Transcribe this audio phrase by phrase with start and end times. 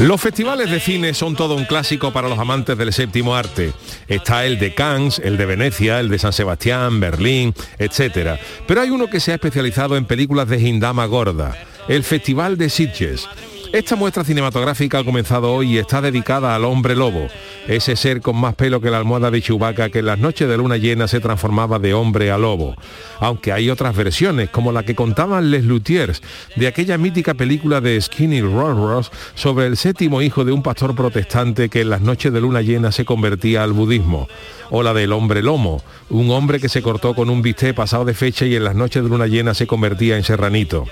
[0.00, 3.72] Los festivales de cine son todo un clásico para los amantes del séptimo arte.
[4.08, 8.38] Está el de Cannes, el de Venecia, el de San Sebastián, Berlín, etc.
[8.68, 11.56] Pero hay uno que se ha especializado en películas de Hindama Gorda,
[11.88, 13.26] el Festival de Sitges.
[13.72, 17.26] Esta muestra cinematográfica ha comenzado hoy y está dedicada al hombre lobo,
[17.66, 20.56] ese ser con más pelo que la almohada de Chewbacca que en las noches de
[20.56, 22.76] luna llena se transformaba de hombre a lobo.
[23.18, 26.22] Aunque hay otras versiones, como la que contaban Les Luthiers,
[26.54, 31.68] de aquella mítica película de Skinny Ross sobre el séptimo hijo de un pastor protestante
[31.68, 34.28] que en las noches de luna llena se convertía al budismo.
[34.70, 38.14] O la del hombre lomo, un hombre que se cortó con un bistec pasado de
[38.14, 40.86] fecha y en las noches de luna llena se convertía en serranito.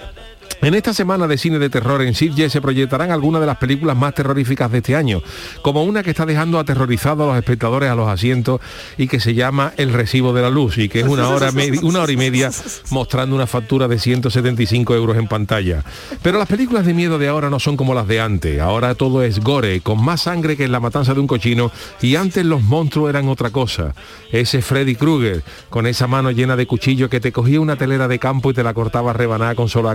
[0.60, 3.96] En esta semana de cine de terror en Sitges se proyectarán algunas de las películas
[3.96, 5.22] más terroríficas de este año,
[5.60, 8.62] como una que está dejando aterrorizados a los espectadores a los asientos
[8.96, 11.50] y que se llama El recibo de la luz y que es una hora,
[11.82, 12.50] una hora y media
[12.90, 15.84] mostrando una factura de 175 euros en pantalla.
[16.22, 19.22] Pero las películas de miedo de ahora no son como las de antes, ahora todo
[19.22, 22.62] es gore, con más sangre que en la matanza de un cochino y antes los
[22.62, 23.94] monstruos eran otra cosa.
[24.32, 28.18] Ese Freddy Krueger, con esa mano llena de cuchillo que te cogía una telera de
[28.18, 29.90] campo y te la cortaba rebanada con solo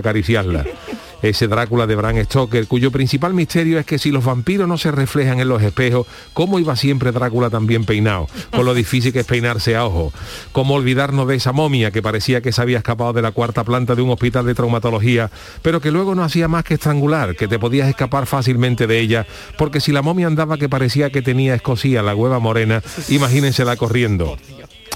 [1.22, 4.90] ese Drácula de Bram Stoker, cuyo principal misterio es que si los vampiros no se
[4.90, 8.28] reflejan en los espejos, ¿cómo iba siempre Drácula tan bien peinado?
[8.50, 10.12] Con lo difícil que es peinarse a ojo.
[10.52, 13.94] ¿Cómo olvidarnos de esa momia que parecía que se había escapado de la cuarta planta
[13.94, 15.30] de un hospital de traumatología,
[15.62, 19.26] pero que luego no hacía más que estrangular, que te podías escapar fácilmente de ella,
[19.58, 24.38] porque si la momia andaba que parecía que tenía escocía la hueva morena, imagínensela corriendo.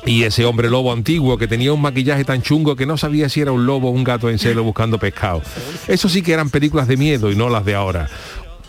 [0.06, 3.40] Y ese hombre lobo antiguo que tenía un maquillaje tan chungo que no sabía si
[3.40, 5.42] era un lobo o un gato en celo buscando pescado.
[5.88, 8.08] Eso sí que eran películas de miedo y no las de ahora.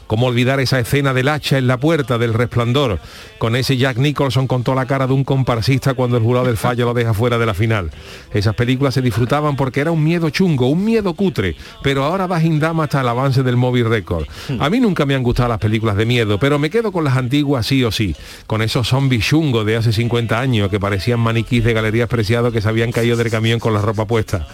[0.07, 2.99] ¿Cómo olvidar esa escena del hacha en la puerta del resplandor?
[3.39, 6.57] Con ese Jack Nicholson con toda la cara de un comparsista cuando el jurado del
[6.57, 7.89] fallo lo deja fuera de la final.
[8.33, 12.41] Esas películas se disfrutaban porque era un miedo chungo, un miedo cutre, pero ahora va
[12.41, 14.27] Hindama hasta el avance del móvil récord.
[14.59, 17.17] A mí nunca me han gustado las películas de miedo, pero me quedo con las
[17.17, 18.15] antiguas sí o sí,
[18.45, 22.61] con esos zombies chungos de hace 50 años que parecían maniquís de galerías preciados que
[22.61, 24.47] se habían caído del camión con la ropa puesta.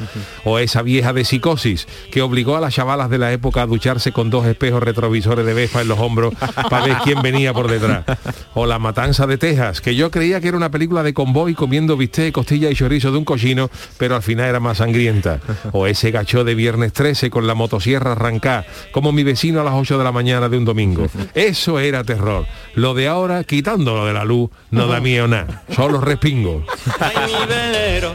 [0.46, 4.12] O esa vieja de psicosis que obligó a las chavalas de la época a ducharse
[4.12, 6.34] con dos espejos retrovisores de Vespa en los hombros
[6.70, 8.06] para ver quién venía por detrás.
[8.54, 11.98] O La Matanza de Texas, que yo creía que era una película de convoy comiendo
[11.98, 15.40] bistec, costilla y chorizo de un cochino, pero al final era más sangrienta.
[15.72, 19.74] O ese gacho de viernes 13 con la motosierra arrancada, como mi vecino a las
[19.74, 21.08] 8 de la mañana de un domingo.
[21.34, 22.46] Eso era terror.
[22.76, 25.64] Lo de ahora, quitándolo de la luz, no da miedo nada.
[25.76, 26.64] Solo respingo.
[27.00, 28.14] Ay, mi velero,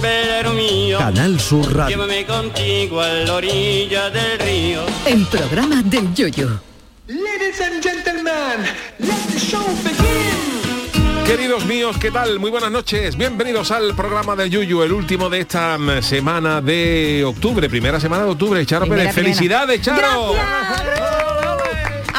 [0.00, 1.96] velero mío, Canal Sur Radio.
[1.96, 4.80] llévame contigo a la orilla del río.
[5.06, 6.37] El programa del Yoyo.
[6.38, 8.62] Ladies and gentlemen,
[9.00, 11.24] let the show begin.
[11.26, 12.38] Queridos míos, ¿qué tal?
[12.38, 13.16] Muy buenas noches.
[13.16, 18.22] Bienvenidos al programa de Yuyu, el último de esta mm, semana de octubre, primera semana
[18.24, 18.64] de octubre.
[18.64, 19.34] Charo Primera, Pérez, primera.
[19.36, 20.34] felicidades, Charo.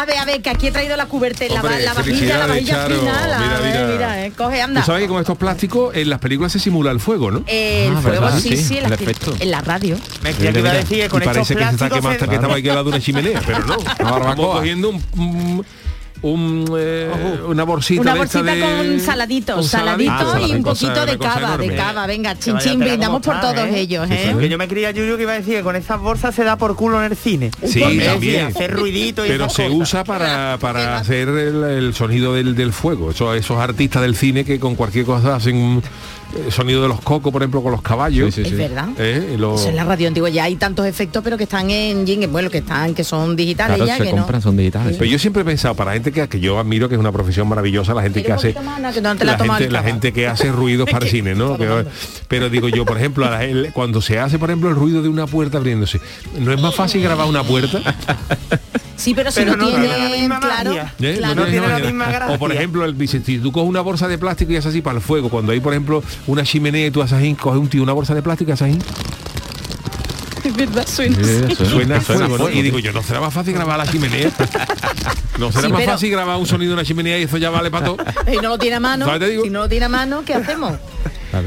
[0.01, 2.73] A ver, a ver, que aquí he traído la cuberte, la, la vajilla, la vajilla
[2.73, 2.99] Charo.
[2.99, 3.87] fina, la, Mira, a ver, mira.
[3.93, 4.79] mira, eh, coge, anda.
[4.81, 7.43] Tú sabes que con estos plásticos en las películas se simula el fuego, ¿no?
[7.47, 8.39] El Ah, fuego, ¿verdad?
[8.39, 9.35] sí, Sí, sí, en, el la, efecto.
[9.37, 9.97] en la radio.
[10.23, 12.09] Me que iba a decir que con y parece estos que se está plásticos quemando
[12.15, 13.77] hasta que estaba aquí al lado de una chimenea, pero no.
[13.77, 15.65] Estamos cogiendo un,
[16.21, 17.09] un- eh,
[17.47, 20.87] una bolsita Una de esta bolsita de- con saladitos, con saladitos saladito, y un cosa-
[20.87, 22.07] poquito de cava, de cava.
[22.07, 23.79] Venga, Que chin vaya chin, tela brindamos por todos ¿eh?
[23.79, 24.29] ellos, Sí, ¿eh?
[24.33, 24.39] sí.
[24.39, 26.57] Que yo me creía Yuyu que iba a decir que con esas bolsas se da
[26.57, 27.51] por culo en el cine.
[27.65, 28.47] Sí, también.
[28.47, 29.79] hacer ruidito y pero se cosas.
[29.79, 33.11] usa para, para hacer el, el sonido del, del fuego.
[33.11, 35.81] Eso- esos artistas del cine que con cualquier cosa hacen
[36.35, 38.33] eh, sonido de los cocos, por ejemplo, con los caballos.
[38.33, 38.55] Sí, sí, Es sí.
[38.55, 38.87] verdad.
[38.97, 42.49] Eh, Eso la radio antigua ya hay tantos efectos, pero que están en jingle, bueno,
[42.49, 44.41] que están, que son digitales Claro, ya, se que compran, no.
[44.41, 44.97] son digitales.
[44.97, 47.47] Pero yo siempre he pensado, para gente que, que yo admiro, que es una profesión
[47.47, 50.51] maravillosa, la gente que hace más, que no la gente, el la gente que hace
[50.51, 51.57] ruidos para el cine, ¿no?
[51.57, 51.85] Que-
[52.27, 55.01] pero digo yo, por ejemplo, a la- el- cuando se hace, por ejemplo, el ruido
[55.01, 55.99] de una puerta abriéndose,
[56.39, 57.79] ¿no es más fácil grabar una puerta?
[58.99, 60.73] Sí, pero si Pero no, no tiene la tienen, misma claro.
[60.73, 61.15] ¿Eh?
[61.17, 61.35] claro.
[61.35, 61.85] No tiene la manera.
[61.87, 62.35] misma gracia.
[62.35, 64.81] O por ejemplo, el, dice, si tú coges una bolsa de plástico y haces así
[64.81, 67.69] para el fuego, cuando hay, por ejemplo, una chimenea y tú haces así, coges un
[67.69, 68.79] tío una bolsa de plástico y haces así,
[70.43, 72.01] Es verdad, suena Sí, suena
[72.53, 74.29] Y digo yo, ¿no será más fácil grabar la chimenea?
[75.39, 77.49] ¿No será Sí, más pero- fácil grabar un sonido de una chimenea y eso ya
[77.49, 77.97] vale para todo?
[78.29, 79.05] Si no lo tiene a mano,
[79.43, 80.73] si no lo tiene a mano, ¿qué hacemos?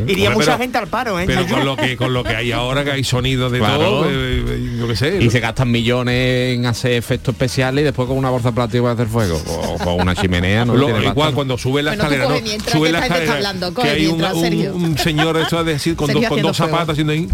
[0.07, 1.25] Iría Hombre, mucha pero- gente al paro, ¿eh?
[1.27, 3.79] Pero con lo que con lo que hay ahora, que hay sonidos de Claro.
[3.79, 5.19] todo, eh, eh, yo qué sé.
[5.23, 8.85] Y se gastan millones en hacer efectos especiales y después con una bolsa de plástico
[8.85, 9.41] para hacer fuego.
[9.47, 11.35] O con una chimenea, no Lo- igual pasta.
[11.35, 12.37] cuando sube la escalera, ¿no?
[12.71, 16.13] sube la escalera, hablando, que hay un, mientras, un- un señor esto de decir con,
[16.13, 16.73] dos, con dos fuego.
[16.73, 17.29] zapatos haciendo ahí.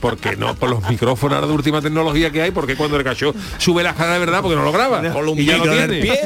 [0.00, 3.34] Porque no, por los micrófonos ahora de última tecnología que hay, porque cuando el cachó
[3.58, 5.00] sube la escalera de verdad porque no lo graba.
[5.00, 6.00] Un y ya lo tiene.
[6.00, 6.20] pie.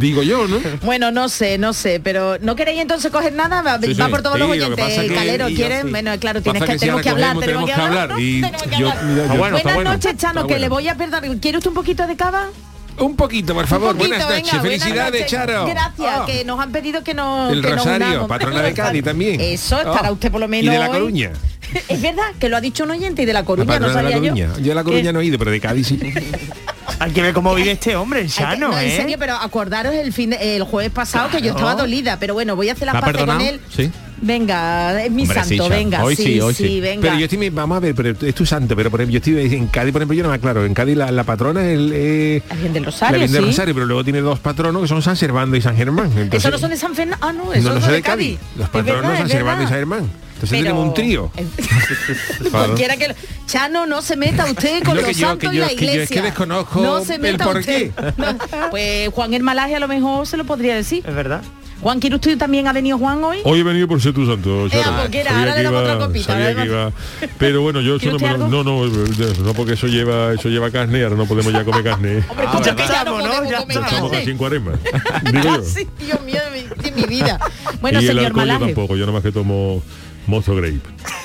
[0.00, 0.58] Digo yo, ¿no?
[0.82, 3.62] Bueno, no sé, no sé, pero ¿no queréis entonces coger nada?
[3.62, 4.10] Va, Sí, va sí.
[4.10, 4.84] por todos Sí, los lo que oyentes.
[4.86, 5.82] pasa que- Calero, y yo ¿quieren?
[5.86, 5.90] sí.
[5.90, 8.20] Bueno, claro, tienes que, que si tenemos que ahora hablar, tenemos que hablar.
[8.20, 8.46] y ¿no?
[8.50, 9.04] Tenemos que yo- hablar.
[9.04, 9.92] mira, yo- está Buenas bueno.
[9.92, 10.60] noches, Chano, que bueno.
[10.60, 11.38] le voy a perder.
[11.40, 12.48] ¿Quiere usted un poquito de cava?
[12.98, 13.92] Un poquito, por favor.
[13.92, 14.52] Un poquito, buenas noches.
[14.52, 15.30] venga, buenas Felicidades, noches.
[15.30, 15.66] Charo.
[15.66, 16.24] Gracias, Ah.
[16.26, 18.28] que nos han pedido que nos El que nos Rosario, unamos.
[18.28, 19.40] patrona de Cádiz también.
[19.40, 20.12] Eso, estará Ah.
[20.12, 21.28] usted por lo menos Y de La hoy.
[21.88, 24.10] Es verdad, que lo ha dicho un oyente y de La La Coruña, no sabía
[24.10, 24.46] La Coruña.
[24.56, 24.58] yo.
[24.60, 25.98] Yo de La Coruña Que- no he ido, pero de Cádiz sí.
[26.98, 28.96] Hay que ver cómo vive este hombre, Chano, no, en ¿eh?
[28.96, 32.56] serio, pero acordaros el fin de- el jueves pasado que yo estaba dolida, pero bueno,
[32.56, 33.60] voy a hacer ¿La paces con él.
[33.74, 33.90] Sí.
[34.22, 36.78] Venga, es mi Hombre, santo, venga, Hoy sí, sí, hoy sí.
[36.78, 37.00] venga.
[37.00, 39.56] Pero yo estoy, vamos a ver, pero es tu santo, pero por ejemplo, yo estoy
[39.56, 40.66] en Cádiz, por ejemplo, yo no me aclaro.
[40.66, 43.42] En Cádiz la, la patrona es el, eh, La Virgen del la Rosario, Virgen del
[43.44, 43.46] sí.
[43.48, 46.08] Rosario, pero luego tiene dos patronos que son San Servando y San Germán.
[46.16, 47.24] Entonces, Eso no son de San Fernando.
[47.26, 48.38] Ah, no, eso no, no son de Cádiz.
[48.38, 48.56] Cádiz.
[48.58, 49.66] Los patronos verdad, San Servando y.
[49.68, 50.10] San Germán.
[50.42, 51.30] Entonces Pero- tenemos un trío.
[52.50, 53.14] Cualquiera que lo-
[53.46, 55.80] Chano no se meta usted con Lo los yo- santos y yo- la que yo
[55.82, 56.22] es que iglesia.
[56.22, 57.92] desconozco no se el meta porqué.
[57.96, 58.14] usted.
[58.16, 61.04] No, Pues Juan el Malaje a lo mejor se lo podría decir.
[61.06, 61.42] Es verdad.
[61.82, 63.38] Juan, ¿quiere usted también ha venido Juan hoy?
[63.42, 65.00] Hoy he venido por ser tu santo, Eh, Charo.
[65.00, 66.92] porque era, Sabía ahora que le damos iba- otra copita, sabía ahora que le iba-
[67.38, 70.50] Pero bueno, yo eso ¿Quiere no, me lo- no, no, no, porque eso lleva, eso
[70.50, 72.22] lleva carne y ahora no podemos ya comer carne.
[72.28, 72.76] Hombre, Ah, escucha ¿verdad?
[72.76, 73.28] que ya no Estamos, ¿no?
[73.30, 74.72] podemos Ya comer estamos casi en cuaresma.
[75.32, 75.56] Digo yo.
[75.56, 77.40] Casi, Dios mío de mi, de mi vida.
[77.80, 78.66] Bueno, y el señor alcohol yo Malaje.
[78.74, 79.82] tampoco, yo nomás que tomo
[80.26, 80.80] mozo grape.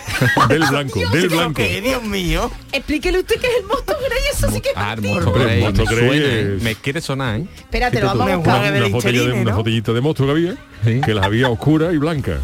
[0.50, 1.54] del blanco, del blanco.
[1.56, 2.50] ¿Qué, Dios mío?
[2.72, 5.02] Explíquele usted qué es el Mosto Grey, eso sí que es Ah, el.
[5.02, 6.56] Mosto Hombre, el Grey, me Grey suena, ¿eh?
[6.58, 7.46] es- Me quiere sonar, ¿eh?
[7.58, 8.56] Espérate, lo vamos a buscar.
[8.56, 9.58] Una, botella de, Listerine, una ¿no?
[9.58, 10.56] botellita de mosto que había,
[10.86, 11.02] Sí.
[11.04, 12.40] que las había oscuras y blancas.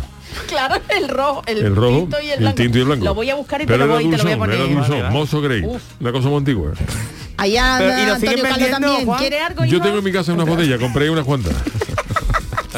[0.48, 2.56] Claro, el rojo, el, El rojo, tinto y el el blanco.
[2.56, 3.06] tinto y el blanco.
[3.06, 4.50] Lo voy a buscar y te Pero lo, era voy, te lo voy a dulzón,
[4.52, 4.76] era poner.
[4.76, 5.14] dulzón, Vale, vale.
[5.16, 5.82] mozo Grey, Uf.
[6.00, 6.72] una cosa muy antigua.
[7.38, 9.06] Allá Pero, ¿y lo Antonio Carlos también.
[9.06, 9.20] Juan?
[9.20, 9.66] ¿Quiere algo?
[9.66, 11.54] Yo tengo en mi casa una botella, compré unas cuantas.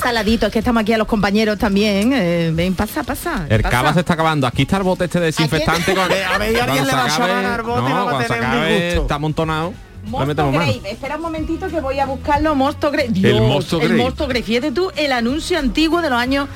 [0.04, 2.12] Saladito, es que estamos aquí a los compañeros también.
[2.14, 3.46] eh, ven, pasa, pasa.
[3.50, 3.76] El pasa.
[3.78, 4.46] cava se está acabando.
[4.48, 6.04] Aquí está el bote este desinfectante con.
[6.34, 9.16] A ver, alguien le va a acabe- al bote y no, a tener acabe, está
[9.16, 9.74] amontonado.
[10.06, 10.52] Mosto.
[10.52, 10.82] Grey.
[10.86, 12.54] Espera un momentito que voy a buscarlo.
[12.56, 13.08] Mosto Grey.
[13.10, 14.02] Dios, Mosto El Grey.
[14.02, 14.44] Mosto Grey.
[14.44, 16.50] Fíjate tú, el anuncio antiguo de los años...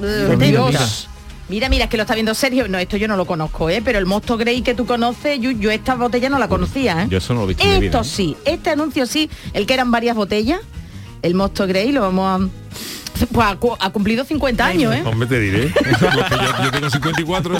[0.00, 1.08] eh, mira, Dios.
[1.48, 1.66] mira.
[1.84, 2.68] Es que lo está viendo Sergio.
[2.68, 3.82] No, esto yo no lo conozco, ¿eh?
[3.84, 7.06] Pero el Mosto Grey que tú conoces, yo, yo esta botella no la conocía, ¿eh?
[7.10, 7.86] Yo eso no lo he visto en mi vida.
[8.00, 10.60] Esto sí, este anuncio sí, el que eran varias botellas,
[11.26, 12.48] el Mosto Grey, lo vamos a...
[13.32, 15.02] Pues ha, cu- ha cumplido 50 años, ¿eh?
[15.06, 15.68] Hombre, te diré.
[16.00, 17.56] Yo, yo tengo 54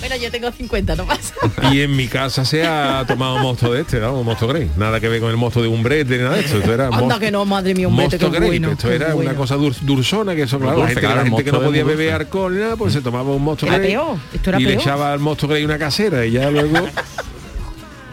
[0.00, 1.34] Bueno, yo tengo 50, no pasa.
[1.70, 4.22] y en mi casa se ha tomado mosto de este, ¿no?
[4.24, 4.68] Mosto Grey.
[4.76, 6.58] Nada que ver con el mosto de un brete ni nada de esto.
[6.58, 8.48] Esto era Anda que no, madre mía, un Mosto Grey.
[8.48, 9.30] bueno, esto era bueno.
[9.30, 11.52] una cosa dul- dulzona que eso, claro, la dulce, gente, que- claro, la gente que
[11.52, 14.50] no podía beber alcohol ni nada, pues se tomaba un mosto Era Grey peor, esto
[14.50, 14.80] era y le peor.
[14.82, 16.78] echaba al mosto Grey una casera y ya luego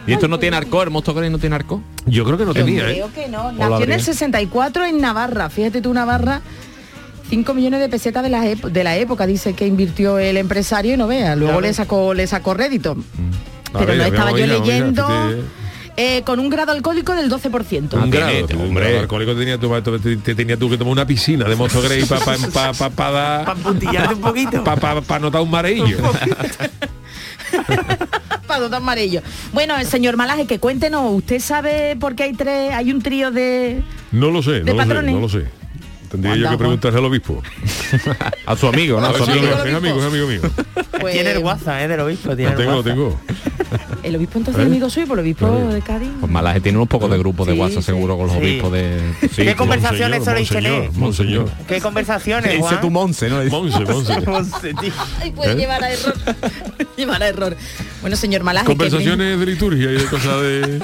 [0.09, 1.81] Y esto no tiene arco, el Mosto Grey no tiene arco.
[2.05, 2.93] yo creo que no Yo tenía, ¿eh?
[2.93, 3.51] creo que no.
[3.51, 4.03] Nació en el abrí.
[4.03, 5.49] 64 en Navarra.
[5.49, 6.41] Fíjate tú, Navarra.
[7.29, 10.97] 5 millones de pesetas de la, de la época, dice que invirtió el empresario y
[10.97, 11.35] no vea.
[11.35, 12.97] Luego le sacó, le sacó rédito.
[13.73, 15.07] A Pero ver, no estaba yo leyendo.
[15.95, 17.93] eh, con un grado alcohólico del 12%.
[18.01, 18.85] Un grado, un hombre.
[18.85, 19.69] grado alcohólico tenía tú,
[19.99, 22.89] te, te tenía tú que tomar una piscina de Mosto Grey para pa, pa, pa,
[22.89, 23.45] pa dar-
[23.93, 24.63] Para un poquito.
[24.63, 25.97] pa, pa, pa notar un mareillo.
[28.47, 29.21] Para dos amarillo.
[29.53, 33.31] Bueno, el señor Malaje, que cuéntenos, ¿usted sabe por qué hay tres, hay un trío
[33.31, 33.83] de.
[34.11, 35.13] No lo sé, ¿De no lo sé, patrones?
[35.15, 35.45] no lo sé.
[36.09, 37.41] Tendría yo que preguntarle al obispo.
[38.45, 39.07] A su amigo, ¿no?
[39.07, 39.47] A su amigo.
[39.47, 40.41] es amigo, es amigo mío.
[40.99, 41.87] pues, Tiene el WhatsApp, ¿eh?
[41.87, 42.35] Del obispo.
[42.35, 43.19] Tiene Lo el tengo, tengo.
[44.01, 44.65] El obispo entonces ¿Eh?
[44.65, 45.73] amigo suyo, por el obispo Claro.
[45.73, 46.09] de Cádiz.
[46.21, 47.85] Pues Malaje tiene unos pocos de grupos de Sí, WhatsApp sí.
[47.87, 48.41] seguro con los Sí.
[48.41, 49.13] obispos de...
[49.21, 50.37] Sí, ¿Qué conversaciones tener?
[50.39, 51.51] Monseñor, Monseñor.
[51.67, 52.81] ¿Qué conversaciones, Juan?
[52.81, 53.43] tu Monse, ¿no?
[53.43, 54.21] Monse, Monse.
[54.21, 54.93] Monse, tío.
[55.19, 55.55] Ay, puede ¿Eh?
[55.55, 56.13] llevar a error.
[56.97, 57.57] llevar a error.
[58.01, 58.65] Bueno, señor Malaje.
[58.67, 60.79] Conversaciones de liturgia y de cosas de...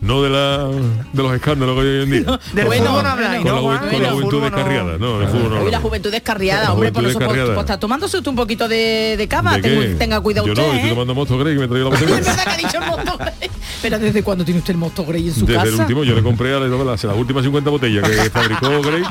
[0.00, 0.66] No de la
[1.12, 2.40] de los escándalos que hay hoy en día.
[2.54, 3.78] Del Bueno, fútbol no habláis, con, ¿no, la, Juan?
[3.78, 4.98] juven- con la Del juventud no- descarriada.
[4.98, 8.16] No, el fútbol no Hoy la juventud descarriada, La hombre, por eso pues, está tomándose
[8.16, 9.58] usted un poquito de, de cava.
[9.58, 10.66] ¿De Tenga, cuidado Yo usted.
[10.66, 12.16] no, estoy tomando Mosto Grey que me traía la Es botella.
[12.16, 13.50] verdad que ha dicho el Mosto Grey.
[13.82, 15.68] Pero ¿desde cuándo tiene usted el Mosto Grey en su Desde casa?
[15.68, 19.02] el último, yo le compré a la- las, las últimas 50 botellas que fabricó Grey,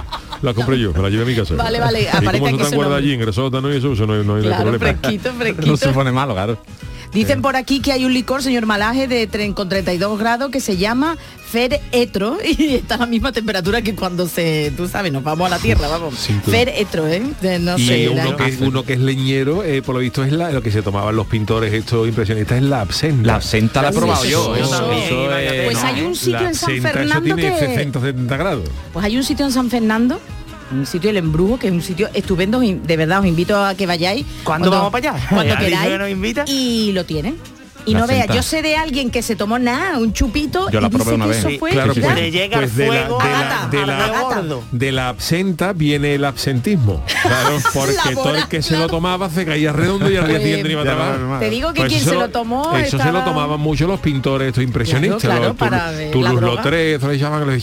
[0.41, 1.53] las compré yo, me las llevé a mi casa.
[1.53, 2.95] Vale, vale, aparece eso nombre.
[2.97, 3.13] allí
[3.61, 3.73] ¿no?
[3.73, 4.79] Y eso, eso no, hay- no hay Claro, problema.
[4.99, 5.31] fresquito,
[5.67, 6.57] No se pone malo, claro.
[7.13, 10.59] Dicen por aquí que hay un licor, señor Malaje, de tren con 32 grados que
[10.59, 11.17] se llama
[11.51, 15.47] Fer Etro y está a la misma temperatura que cuando se, tú sabes, nos vamos
[15.47, 16.13] a la tierra, vamos.
[16.45, 17.23] Fer Etro, ¿eh?
[17.41, 18.09] De- no y sé.
[18.09, 20.71] uno la- que, uno que es leñero, eh, por lo visto es la, lo que
[20.71, 23.25] se tomaban los pintores estos impresionistas es la absenta.
[23.27, 24.53] La absenta la he probado sí, yo.
[24.55, 24.61] sí.
[24.61, 27.57] es- Pues hay un sitio en San Fernando tiene que...
[27.59, 28.69] 60 70 grados.
[28.93, 30.21] Pues hay un sitio en San Fernando,
[30.71, 33.85] un sitio del embrujo, que es un sitio estupendo, de verdad os invito a que
[33.85, 34.25] vayáis.
[34.43, 35.27] ¿Cuándo vamos para allá?
[35.29, 35.89] Cuando queráis.
[35.91, 36.45] que nos invita.
[36.47, 37.37] Y lo tienen.
[37.89, 40.87] Y no veas, yo sé de alguien que se tomó nada, un chupito, Yo la
[40.87, 41.39] y dice probé una que vez.
[41.39, 43.85] eso Sí, fue claro, pues- Le llega pues de la- fuego de la- Agata, de
[43.85, 44.59] la-.
[44.71, 47.03] De la absenta viene el absentismo.
[47.21, 48.83] Claro, porque La todo el que se claro.
[48.85, 51.39] lo tomaba se caía redondo y al día Pues, siguiente iba a trabajar.
[51.39, 53.87] Te digo que Pues quien eso se lo tomó Eso se lo estaba- tomaban mucho
[53.87, 55.21] los pintores, estos impresionistas.
[55.21, 56.41] Claro, claro, Toulouse.
[56.41, 57.57] Lautrec, le echaban, le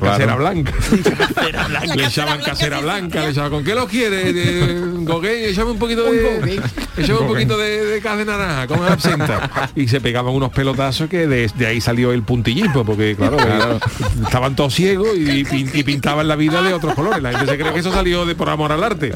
[0.00, 0.16] Claro.
[0.16, 0.72] casera blanca.
[1.96, 4.30] le blanca casera blanca, le echaban, ¿con qué lo quiere?
[4.30, 6.60] Eh, Gauguin, échame un poquito de.
[6.96, 9.69] échame un poquito de, de de naranja, con absenta.
[9.76, 13.36] Y se pegaban unos pelotazos que de, de ahí salió el puntillismo, porque claro,
[14.24, 17.22] estaban todos ciegos y, pin- y pintaban la vida de otros colores.
[17.22, 19.12] La gente se cree que eso salió de por amor al arte.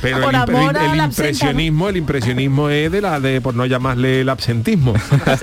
[0.00, 4.94] Pero el, impresionismo, el impresionismo es de la de, por no llamarle el absentismo.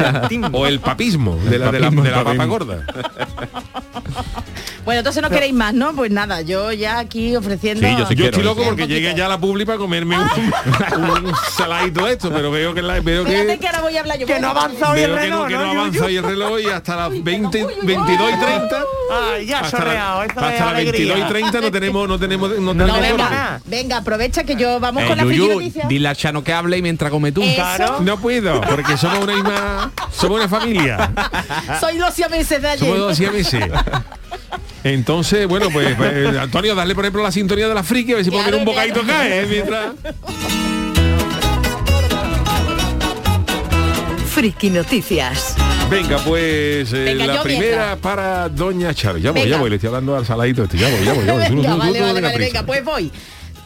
[0.54, 2.84] o el papismo, de la, de la, de la papa gorda.
[4.88, 5.94] Bueno, entonces no queréis más, ¿no?
[5.94, 7.86] Pues nada, yo ya aquí ofreciendo...
[7.86, 9.00] Sí, yo sí Yo quiero, estoy loco porque poquito.
[9.01, 10.24] llegue ya la publi para comerme un,
[11.27, 14.17] un saladito de esto, pero veo que la, veo que, que ahora voy a hablar
[14.17, 14.25] yo.
[14.25, 16.60] Que no avanza hoy el veo que reloj, no, que no avanza hoy el reloj
[16.62, 20.65] y hasta las 20, 22 y 30 Ay, ya hasta, chorreado, la- eso es hasta
[20.67, 21.27] las 22 y alegría.
[21.27, 25.08] 30 no tenemos no tenemos no No, tenemos venga, venga, aprovecha que yo vamos Eh,
[25.08, 25.86] con la Yuyu, noticia.
[25.89, 27.41] dile a Chano que hable y mientras come tú.
[27.56, 28.00] Claro.
[28.00, 31.12] no puedo porque somos una misma somos una familia
[31.82, 32.88] Soy los siameses de ayer.
[32.98, 33.65] somos siameses
[34.94, 38.25] entonces bueno pues, pues, Antonio dale por ejemplo la sintonía de la friki a ver
[38.25, 39.20] si puedo tener un bocadito claro.
[39.20, 39.48] cae ¿eh?
[39.50, 39.86] mientras
[44.29, 45.56] Friki Noticias.
[45.89, 47.98] Venga, pues eh, Venga, la primera mientras.
[47.98, 49.17] para Doña Charo.
[49.17, 49.56] Ya voy, Venga.
[49.56, 50.77] ya voy, le estoy hablando al saladito este.
[50.77, 51.41] Ya voy, ya voy, ya voy.
[51.41, 53.12] Venga, tú- tú- vale, tú vale, vale, venga, pues voy.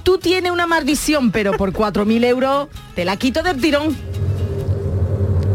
[0.04, 3.98] Tú tienes una maldición, pero por 4.000 euros te la quito del tirón.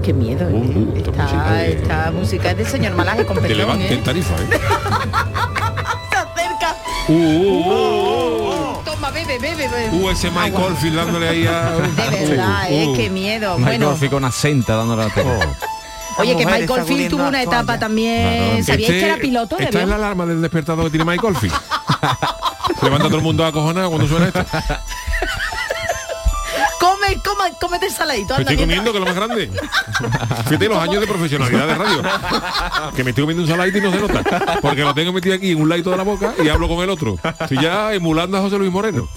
[0.04, 0.52] Qué miedo, ¿eh?
[0.52, 3.98] Uh, uh, esta esta, música de- esta música es del señor Malaje con Te levanten
[3.98, 4.02] ¿eh?
[4.04, 4.60] tarifa, ¿eh?
[7.06, 7.12] Acerca.
[7.12, 9.90] Uh, uh, uh, Toma, bebe, bebe, bebe.
[9.92, 11.70] uh, uh, ese Mike Oldfield dándole ahí a...
[12.10, 12.94] De verdad, Uh, es uh.
[12.94, 13.58] que miedo.
[13.58, 15.30] Michael Bueno, Fico con acenta dándole la tele.
[16.18, 18.22] oye, que Michael está Field tuvo una etapa también.
[18.50, 18.64] Claro.
[18.64, 21.26] ¿Sabíais Este- que era piloto de Esta es la alarma del despertador que tiene Mike
[21.26, 21.54] Oldfield.
[22.82, 24.44] Levanta todo el mundo acojonado cuando suena esto.
[26.86, 28.34] Come, come, cómete el saladito.
[28.36, 29.50] Me estoy comiendo, que es lo más grande.
[30.44, 32.02] Fíjate los años de profesionalidad de radio.
[32.94, 34.58] Que me estoy comiendo un saladito y no se nota.
[34.62, 36.90] Porque lo tengo metido aquí en un ladito de la boca y hablo con el
[36.90, 37.16] otro.
[37.40, 39.08] Estoy ya emulando a José Luis Moreno.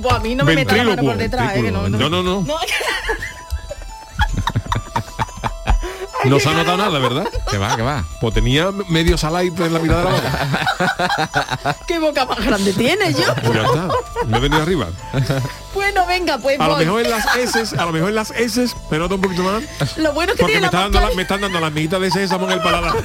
[0.00, 1.70] Pues a mí no me meta la mano por detrás, ¿eh?
[1.70, 2.46] No, no, no.
[6.24, 7.26] No se ha notado nada, ¿verdad?
[7.50, 8.04] Que va, que va.
[8.20, 11.76] Pues tenía medio saladito en la mitad de la boca.
[11.86, 13.34] ¿Qué boca más grande tiene yo?
[13.42, 13.88] Pues ya está.
[14.26, 14.86] Me he venido arriba.
[15.74, 18.66] Bueno, venga, pues A lo mejor en las S, a lo mejor en las S
[18.90, 19.62] me nota un poquito más.
[19.98, 21.72] Lo bueno es que Porque tiene me, la está dando la- me están dando las
[21.72, 22.92] miguitas de sésamo en el paladar.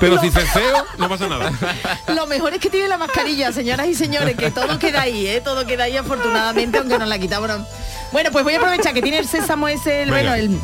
[0.00, 1.50] Pero si ceceo, no pasa nada.
[2.14, 5.40] Lo mejor es que tiene la mascarilla, señoras y señores, que todo queda ahí, ¿eh?
[5.40, 7.50] Todo queda ahí afortunadamente, aunque nos la quitamos.
[8.12, 10.58] Bueno, pues voy a aprovechar que tiene el sésamo ese, el, bueno, el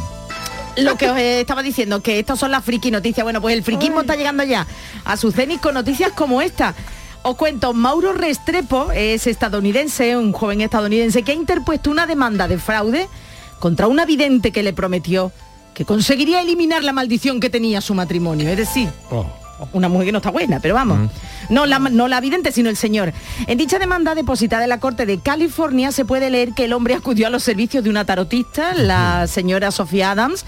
[0.76, 3.24] lo que os eh, estaba diciendo, que estas son las friki noticias.
[3.24, 4.66] Bueno, pues el friquismo está llegando ya
[5.04, 6.74] a su cenit con noticias como esta.
[7.22, 12.58] Os cuento, Mauro Restrepo es estadounidense, un joven estadounidense que ha interpuesto una demanda de
[12.58, 13.08] fraude
[13.60, 15.32] contra una vidente que le prometió
[15.74, 18.48] que conseguiría eliminar la maldición que tenía su matrimonio.
[18.48, 19.26] Es decir, Oh.
[19.72, 21.10] Una mujer que no está buena, pero vamos.
[21.48, 23.12] No, la, no la vidente, sino el señor.
[23.46, 26.94] En dicha demanda depositada en la Corte de California se puede leer que el hombre
[26.94, 30.44] acudió a los servicios de una tarotista, la señora Sofía Adams,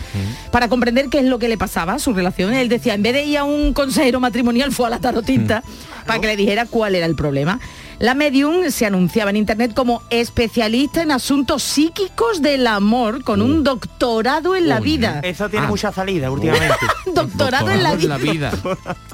[0.51, 2.55] para comprender qué es lo que le pasaba a su relación.
[2.55, 5.63] Él decía, en vez de ir a un consejero matrimonial, fue a la tarotista
[6.07, 7.61] para que le dijera cuál era el problema.
[7.99, 13.65] La medium se anunciaba en internet como especialista en asuntos psíquicos del amor, con un
[13.65, 15.21] doctorado en la vida.
[15.23, 15.69] Eso tiene Ah.
[15.69, 16.75] mucha salida últimamente.
[17.15, 18.19] Doctorado en la vida.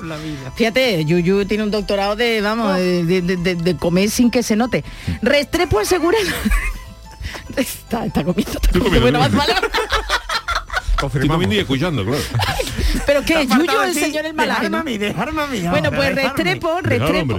[0.02, 0.52] La vida.
[0.56, 4.56] Fíjate, Yuyu tiene un doctorado de, vamos, de, de- de- de comer sin que se
[4.56, 4.84] note.
[5.22, 6.18] Restrepo asegura...
[7.56, 9.18] está, está comiendo, está Estoy comiendo.
[9.18, 9.68] Bueno, comiendo,
[11.50, 12.23] y escuchando, claro.
[13.06, 14.85] Pero qué, Faltaba el señor el malaje, Dejarme a ¿no?
[14.85, 15.61] mí, dejarme a mí.
[15.61, 16.44] Bueno, pues dejarme.
[16.44, 17.38] Restrepo, Restrepo.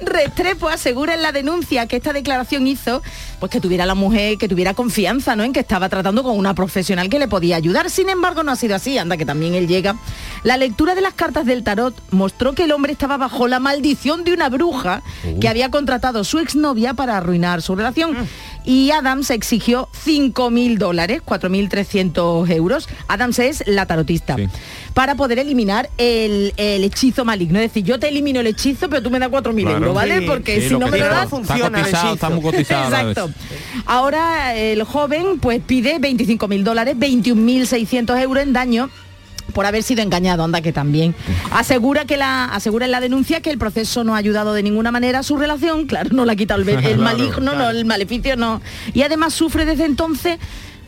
[0.00, 3.02] Restrepo asegura en la denuncia que esta declaración hizo
[3.38, 5.44] pues que tuviera la mujer, que tuviera confianza, ¿no?
[5.44, 7.90] En que estaba tratando con una profesional que le podía ayudar.
[7.90, 9.96] Sin embargo, no ha sido así, anda que también él llega.
[10.42, 14.24] La lectura de las cartas del tarot mostró que el hombre estaba bajo la maldición
[14.24, 15.02] de una bruja
[15.40, 18.16] que había contratado su exnovia para arruinar su relación.
[18.66, 22.88] Y Adams exigió 5.000 dólares, 4.300 euros.
[23.08, 24.34] Adams es la tarotista.
[24.36, 24.48] Sí.
[24.92, 27.58] Para poder eliminar el, el hechizo maligno.
[27.60, 29.76] Es decir, yo te elimino el hechizo, pero tú me das 4.000 Claro.
[29.78, 30.18] euros, ¿vale?
[30.20, 32.14] Sí, Porque Sí, si no me lo das, funciona está el cotizado, hechizo.
[32.14, 32.90] está muy cotizado.
[32.90, 33.30] la Exacto.
[33.86, 38.90] Ahora el joven pues pide 25 mil dólares, 21.600 euros en daño
[39.52, 41.14] por haber sido engañado, anda que también.
[41.50, 44.90] Asegura que la asegura en la denuncia que el proceso no ha ayudado de ninguna
[44.92, 48.60] manera a su relación, claro, no le ha quitado el, maligno, no, el maleficio no.
[48.92, 50.38] Y además sufre desde entonces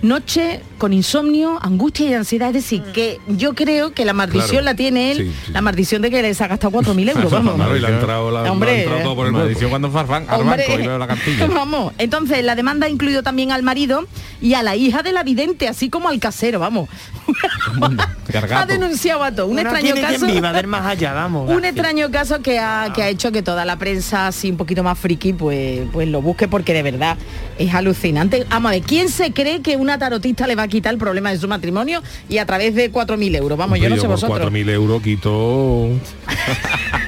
[0.00, 4.64] noche con insomnio, angustia y ansiedad, es decir, que yo creo que la maldición Claro.
[4.66, 5.52] la tiene él, Sí, sí.
[5.52, 7.56] la maldición de que les ha gastado 4.000 euros, vamos.
[7.56, 9.70] Claro, y le ha entrado, la, le ha Hombre, entrado todo por el Maldición cuerpo.
[9.70, 11.46] cuando farfán al Hombre, banco y veo la cartilla.
[11.52, 14.06] Vamos, entonces la demanda ha incluido también al marido
[14.40, 16.88] y a la hija de la vidente, así como al casero, vamos.
[18.54, 19.47] ha denunciado a todo.
[19.47, 20.26] Un Bueno, extraño caso.
[20.26, 21.50] viva del más allá, vamos.
[21.50, 24.82] Un extraño caso que ha, que ha hecho que toda la prensa así un poquito
[24.82, 27.16] más friki pues, pues lo busque porque de verdad
[27.58, 28.47] es alucinante.
[28.49, 31.30] Vamos a ver, ¿quién se cree que una tarotista le va a quitar el problema
[31.30, 33.58] de su matrimonio y a través de 4.000 euros?
[33.58, 34.50] Vamos, yo no sé por vosotros.
[34.52, 35.88] 4.000 euros quito...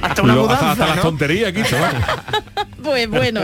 [0.02, 1.02] Hasta una lo- mudanza, hasta las ¿no?
[1.02, 2.02] tonterías quito, vamos.
[2.82, 3.42] Pues bueno.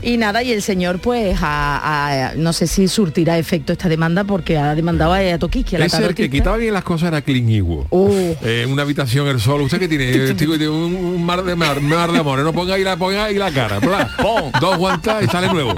[0.00, 4.22] Y nada, y el señor pues a- a- no sé si surtirá efecto esta demanda
[4.22, 7.48] porque ha demandado a Toquique, a la El que quitaba bien las cosas era Clint
[7.50, 7.86] Eastwood.
[7.90, 8.10] Oh.
[8.42, 9.64] Eh, una habitación el solo.
[9.64, 10.10] ¿Usted qué tiene?
[10.12, 12.44] Tiene tiene un, un mar de mar, mar de amores.
[12.44, 13.78] No ponga ahí la, ponga ahí la cara.
[13.78, 14.10] bla.
[14.60, 15.72] Dos guantas y sale nuevo.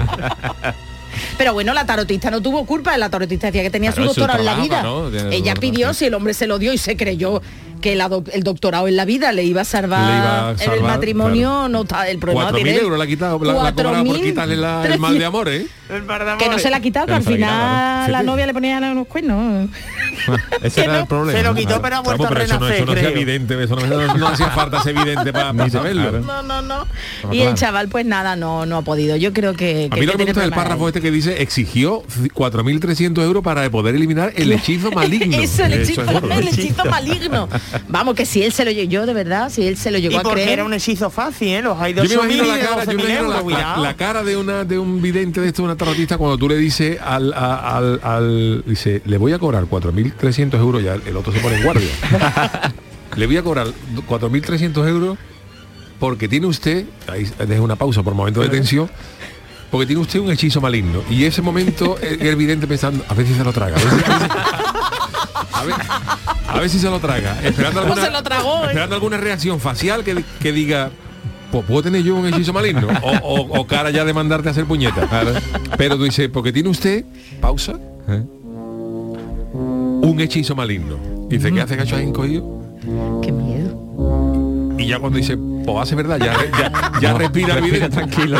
[1.37, 4.39] Pero bueno, la tarotista no tuvo culpa, la tarotista decía que tenía Claro, su doctorado
[4.39, 4.83] en la vida.
[5.31, 5.99] Ella pidió, sí.
[5.99, 7.41] si el hombre se lo dio y se creyó
[7.81, 10.81] que la doc- el doctorado en la vida le iba a salvar, iba a el
[10.83, 11.69] matrimonio, claro.
[11.69, 12.51] no está el problema.
[12.51, 12.83] lo 4.000 tiene él.
[12.83, 13.43] euros la ha quitado.
[13.43, 15.61] La, la por 4.000, quitarle la- el mal de amores.
[15.63, 15.67] ¿eh?
[15.89, 18.11] De Que no se la ha quitado, que Que al la final quitado, ¿no?
[18.11, 19.69] la Sí, novia le ponía unos cuernos.
[20.61, 21.39] Ese Que era no, el problema.
[21.39, 21.81] Se lo quitó, Claro.
[21.81, 23.85] pero ha vuelto Vamos, a pero eso no, renacer, eso no es evidente, eso no,
[23.87, 26.09] no- no hacía falta ser evidente para, saberlo.
[26.09, 26.19] Claro.
[26.21, 26.87] No, no, no.
[27.31, 27.55] Y el claro.
[27.57, 29.15] chaval, pues nada, no, no ha podido.
[29.15, 29.89] Yo creo que.
[29.91, 33.43] A mí lo que me gusta es el párrafo este que dice exigió 4.300 euros
[33.43, 35.37] para poder eliminar el hechizo maligno.
[35.37, 36.31] Eso, el Eso hechizo, es gordo.
[36.31, 37.49] el hechizo maligno.
[37.87, 40.13] Vamos, que si él se lo llegó, yo de verdad, si él se lo llegó
[40.13, 40.49] Y a porque creer.
[40.59, 41.61] era un hechizo fácil, ¿eh?
[41.61, 43.83] Los hay Yo me 8.000 imagino la de cara, yo me 12.000 imagino la, euros,
[43.83, 46.97] la- cara de una de un vidente de esto, una tarotista, cuando tú le dices
[47.01, 51.39] al, a- al, al- dice, le voy a cobrar 4.300 euros, ya el otro se
[51.39, 51.89] pone en guardia.
[53.15, 53.67] le voy a cobrar
[54.07, 55.17] 4.300 euros
[55.99, 58.89] porque tiene usted, ahí deje una pausa por momento de tensión,
[59.71, 61.01] porque tiene usted un hechizo maligno.
[61.09, 63.77] Y ese momento el, el vidente pensando, a ver si se lo traga.
[63.77, 64.11] A ver si,
[65.53, 65.75] a ver-
[66.47, 67.41] a ver si se lo traga.
[67.41, 68.67] Esperando No alguna, se lo tragó, ¿eh?
[68.67, 70.91] esperando alguna reacción facial que, que diga,
[71.51, 72.87] pues puedo tener yo un hechizo maligno.
[73.01, 75.09] O, o- o cara ya de mandarte a hacer puñetas.
[75.77, 77.05] Pero tú dices, porque tiene usted,
[77.39, 77.73] pausa,
[78.09, 78.23] ¿Eh?
[80.13, 80.97] Un hechizo maligno.
[81.27, 82.61] Dice, ¿qué hace cacho ahí encogido?
[83.21, 84.75] Qué miedo.
[84.77, 88.37] Y ya cuando dice, pues hace verdad, ya, ya, ya respira el tranquilo.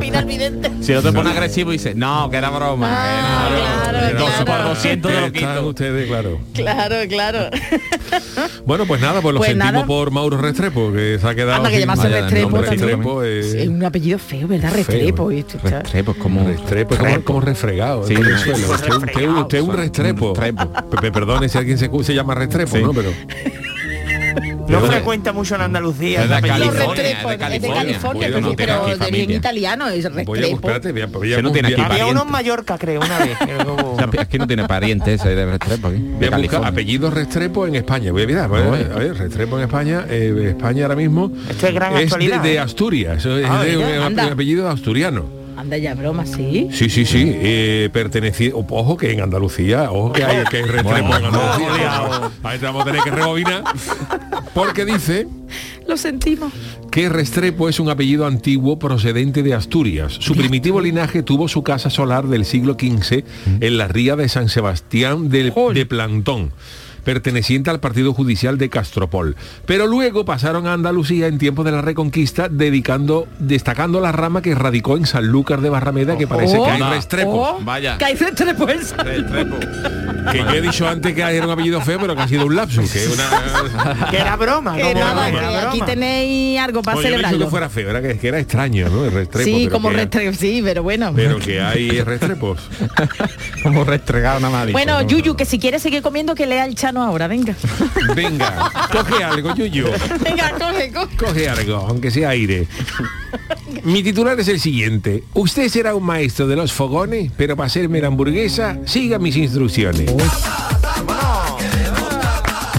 [0.00, 0.70] Vidente.
[0.80, 2.88] Si no te pone agresivo y dice, no, que era broma.
[2.90, 3.48] Ah,
[3.90, 4.62] que claro, Dos claro.
[4.64, 5.66] por 200 te lo Están quito.
[5.68, 6.40] ustedes, claro.
[6.54, 7.38] Claro, claro.
[8.66, 9.86] Bueno, pues nada, pues lo Pues sentimos nada.
[9.86, 12.68] por Mauro Restrepo, que se ha quedado Anda, que sin- llamarse Vaya, el Restrepo nombre
[12.68, 12.88] también.
[12.88, 14.72] Restrepo, eh, Sí, Es un apellido feo, ¿verdad?
[14.74, 15.30] Restrepo.
[15.30, 15.38] ¿eh?
[15.40, 16.46] esto Restrepo es como...
[16.48, 18.58] Restrepo, es como, como refregado Sí, en el suelo.
[18.58, 19.40] Usted, usted- refregado.
[19.42, 20.32] usted es un Restrepo.
[21.12, 22.76] Perdone si alguien se, se llama Restrepo.
[22.78, 22.92] ¿no?
[22.92, 23.10] Pero
[24.70, 26.22] No Pero- frecuenta mucho en Andalucía.
[26.22, 26.70] Es de apellido.
[27.74, 30.32] California, es pero, aquí de bien italiano es a Restrepo.
[31.20, 33.38] Que no tiene aquí Había uno en Mallorca, creo, una vez.
[33.38, 33.46] que
[33.96, 35.96] sea, aquí no tiene pariente ese de Restrepo aquí.
[35.98, 36.68] voy De a buscar California.
[36.68, 38.12] apellidos Restrepo en España.
[38.12, 38.48] Voy a mirar,
[38.98, 42.58] ver, Restrepo en España, eh, España ahora mismo Esto es gran de, actualidad, de ¿eh?
[42.60, 45.39] Asturias, es Ah, de apellido asturiano.
[45.60, 46.68] Anda ya, broma, sí.
[46.72, 51.06] Sí, sí, sí, eh, pertenecido, ojo que en Andalucía, ojo que hay que Restrepo en
[51.08, 52.30] Bueno, Andalucía.
[52.42, 53.64] Ahí te vamos a tener que rebobinar,
[54.54, 55.26] porque dice
[55.86, 56.52] Lo sentimos.
[56.90, 60.16] que Restrepo es un apellido antiguo procedente de Asturias.
[60.18, 63.24] Su primitivo linaje tuvo su casa solar del siglo XV
[63.60, 66.52] en la ría de San Sebastián del- de Plantón
[67.04, 69.36] perteneciente al partido judicial de Castropol.
[69.66, 74.54] Pero luego pasaron a Andalucía en tiempos de la Reconquista, dedicando, destacando la rama que
[74.54, 76.90] radicó en Sanlúcar de Barrameda, que parece que hay Anda.
[76.90, 77.30] Restrepo.
[77.32, 77.98] Oh, Vaya.
[77.98, 79.56] Que hay Restrepo en Restrepo.
[80.32, 82.56] Que yo he dicho antes que era un apellido feo, pero que ha sido un
[82.56, 84.10] lapsus, que una...
[84.10, 84.76] Que era broma.
[84.76, 87.38] Que nada, que aquí tenéis algo para No, celebrarlo.
[87.44, 89.04] que fuera feo, era que, que era extraño, ¿no?
[89.04, 89.44] El Restrepo.
[89.44, 91.12] sí, como Restrepo, sí, pero bueno.
[91.14, 92.58] Pero que hay Restrepos.
[93.62, 94.72] Como restregado una maldita.
[94.78, 97.54] Bueno, Yuyu, que si quieres seguir comiendo, que lea el chat Chano ahora, venga.
[98.16, 99.86] Venga, coge algo, Yuyu.
[100.24, 101.16] Venga, coge, coge.
[101.16, 102.66] Coge algo, aunque sea aire.
[103.84, 105.22] Mi titular es el siguiente.
[105.34, 110.10] Usted será un maestro de los fogones, pero para hacerme la hamburguesa, siga mis instrucciones.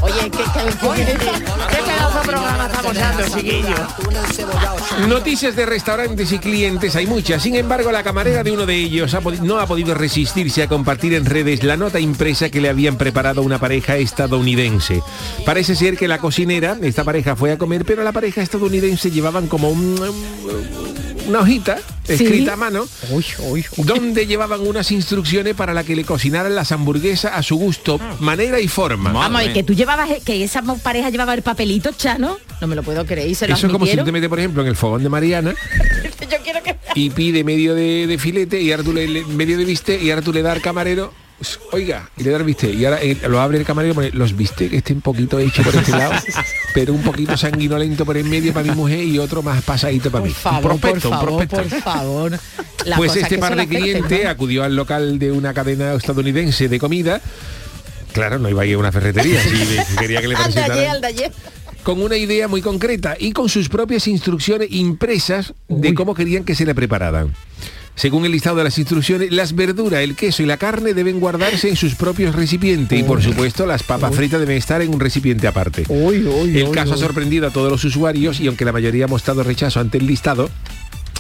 [0.02, 0.44] Oye, ¿qué, qué,
[0.94, 1.81] qué, ¿Qué pedazo de
[2.32, 5.08] programa estamos dando, chiquillo?
[5.08, 7.42] Noticias de restaurantes y clientes hay muchas.
[7.44, 11.14] Sin embargo, la camarera de uno de ellos ha no ha podido resistirse a compartir
[11.14, 15.02] en redes la nota impresa que le habían preparado una pareja estadounidense.
[15.46, 19.48] Parece ser que la cocinera, esta pareja fue a comer, pero la pareja estadounidense llevaban
[19.48, 20.00] como un-
[21.28, 22.86] una hojita escrita a mano
[23.78, 28.60] donde llevaban unas instrucciones para la que le cocinaran las hamburguesas a su gusto, manera
[28.60, 29.12] y forma.
[29.12, 32.38] Vamos, y que tú llevabas, que esa pareja llevaba el papelito, Chano.
[32.60, 33.30] No me lo puedo creer.
[33.30, 35.04] Y se lo Eso es como si tú te metes, por ejemplo, en el fogón
[35.04, 35.54] de Mariana
[36.32, 36.76] Yo quiero que...
[36.96, 40.10] y pide medio de, de filete y ahora tú le, le- medio de bistec y
[40.12, 41.14] ahora tú le das al camarero
[41.72, 44.12] oiga y le das el bistec y ahora eh, lo abre el camarero y pone
[44.12, 46.14] los bistec que estén un poquito hechos por este lado
[46.74, 50.22] pero un poquito sanguinolento por en medio para mi mujer y otro más pasadito para
[50.22, 52.40] Por mí favor, un prospecto por un favor, prospecto por favor.
[52.86, 54.30] La pues este par de clientes ¿no?
[54.30, 57.22] acudió al local de una cadena estadounidense de comida
[58.14, 61.02] claro no iba a ir a una ferretería si quería que le presentaran
[61.84, 66.56] con una idea muy concreta y con sus propias instrucciones impresas de cómo querían que
[66.56, 67.34] se le prepararan.
[67.96, 71.70] Según el listado de las instrucciones, las verduras, el queso y la carne deben guardarse
[71.70, 75.48] en sus propios recipientes y por supuesto las papas fritas deben estar en un recipiente
[75.48, 75.86] aparte.
[76.58, 79.80] el caso ha sorprendido a todos los usuarios y aunque la mayoría ha mostrado rechazo
[79.80, 80.50] ante el listado,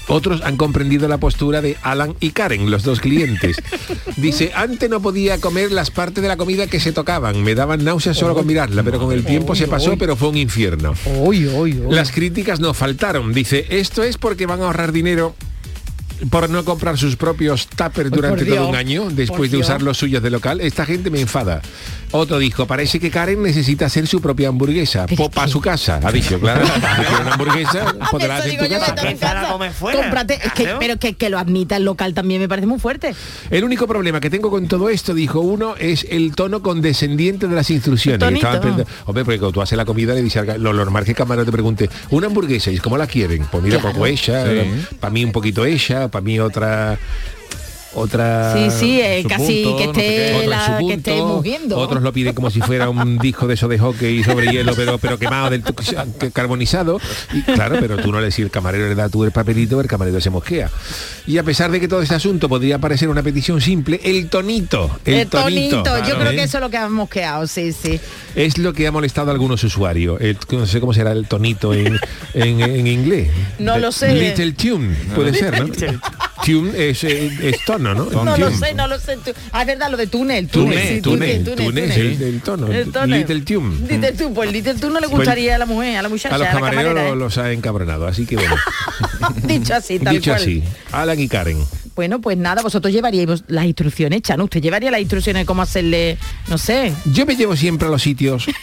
[0.07, 3.57] otros han comprendido la postura de Alan y Karen, los dos clientes.
[4.17, 7.83] Dice, antes no podía comer las partes de la comida que se tocaban, me daban
[7.83, 10.95] náuseas solo con mirarla, pero con el tiempo se pasó, pero fue un infierno.
[11.89, 13.33] Las críticas no faltaron.
[13.33, 15.35] Dice, esto es porque van a ahorrar dinero
[16.29, 19.97] por no comprar sus propios tuppers durante Dios, todo un año después de usar los
[19.97, 20.61] suyos de local.
[20.61, 21.61] Esta gente me enfada.
[22.13, 25.99] Otro dijo, parece que Karen necesita hacer su propia hamburguesa para su casa.
[26.03, 28.93] Ha dicho, claro, si quiere una hamburguesa, podrá hacer tu casa.
[28.97, 30.01] a Empezar a comer fuera.
[30.01, 30.79] Cómprate, es que, Claro.
[30.79, 33.15] pero que, que lo admita el local también me parece muy fuerte.
[33.49, 37.55] El único problema que tengo con todo esto, dijo uno, es el tono condescendiente de
[37.55, 38.21] las instrucciones.
[38.21, 41.17] Estaban Hombre, porque cuando tú haces la comida le dices al- lo normal que el
[41.17, 43.45] camarero te pregunte, una hamburguesa, ¿y cómo la quieren?
[43.49, 43.93] Pues mira, Claro.
[43.93, 44.43] poco ella,
[44.99, 46.97] para mí un poquito ella, para mí otra
[47.93, 51.77] otra Sí, sí, eh, casi punto, que no sé esté, la, que moviendo.
[51.77, 54.97] otros lo piden como si fuera un disco de eso de hockey sobre hielo pero
[54.97, 55.63] pero quemado del
[56.33, 56.99] carbonizado
[57.33, 59.87] y claro pero tú no le decís el camarero le da tú el papelito el
[59.87, 60.69] camarero se mosquea
[61.27, 64.99] y a pesar de que todo este asunto podría parecer una petición simple el tonito
[65.05, 66.35] el, el tonito, yo creo ¿eh?
[66.35, 67.99] que eso es lo que hemos mosqueado, sí, sí.
[68.35, 71.73] es lo que ha molestado a algunos usuarios El- no sé cómo será el tonito
[71.73, 71.97] en,
[72.33, 74.13] en- en inglés No lo sé.
[74.13, 75.71] little tune puede ser ¿no?
[76.45, 78.05] tune es, es- es tono ¿no?
[78.23, 79.17] No lo sé, no lo sé.
[79.51, 80.47] Ah, es verdad, lo de túnel.
[80.47, 81.91] Túnel, túnel, túnel.
[82.21, 82.67] el, tono.
[83.07, 83.75] Little Tune.
[83.87, 86.37] Little Tune, pues Little Tune no le gustaría a la mujer, a la muchacha, A
[86.37, 87.15] los camareros ¿eh?
[87.15, 88.55] los ha encabronado, así que bueno.
[89.43, 91.57] Dicho así, tal Dicho así, Alan y Karen.
[91.95, 94.45] Bueno, pues nada, vosotros llevaríais las instrucciones, Chano.
[94.45, 98.01] Usted llevaría las instrucciones de cómo hacerle, no sé, Yo me llevo siempre a los
[98.01, 98.45] sitios.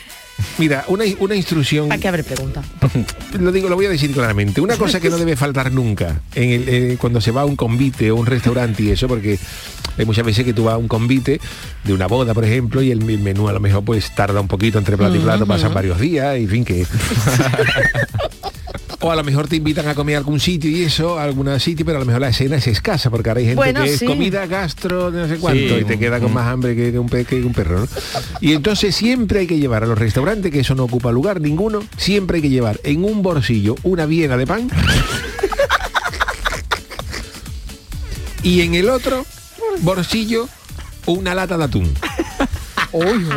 [0.58, 2.62] Mira, una, una instrucción, ¿para qué haber pregunta?
[3.38, 6.50] lo digo, lo voy a decir claramente, una cosa que no debe faltar nunca en
[6.50, 9.38] el- eh, cuando se va a un convite o un restaurante y eso, porque
[9.96, 11.40] hay muchas veces que tú vas a un convite
[11.84, 14.48] de una boda, por ejemplo, y el, el menú a lo mejor pues tarda un
[14.48, 16.86] poquito entre plato y plato, pasan varios días, y en fin que...
[19.00, 21.60] O a lo mejor te invitan a comer a algún sitio y eso, a algún
[21.60, 23.94] sitio, pero a lo mejor la escena es escasa, porque ahora hay gente Bueno, que
[23.94, 25.82] es comida gastro, de no sé cuánto, Sí.
[25.82, 27.88] y te queda con más hambre que, que un, pe- que un perro, ¿no?
[28.40, 31.84] Y entonces siempre hay que llevar a los restaurantes, que eso no ocupa lugar ninguno,
[31.96, 34.68] siempre hay que llevar en un bolsillo una viena de pan
[38.42, 39.24] y en el otro
[39.82, 40.48] bolsillo
[41.06, 41.94] una lata de atún.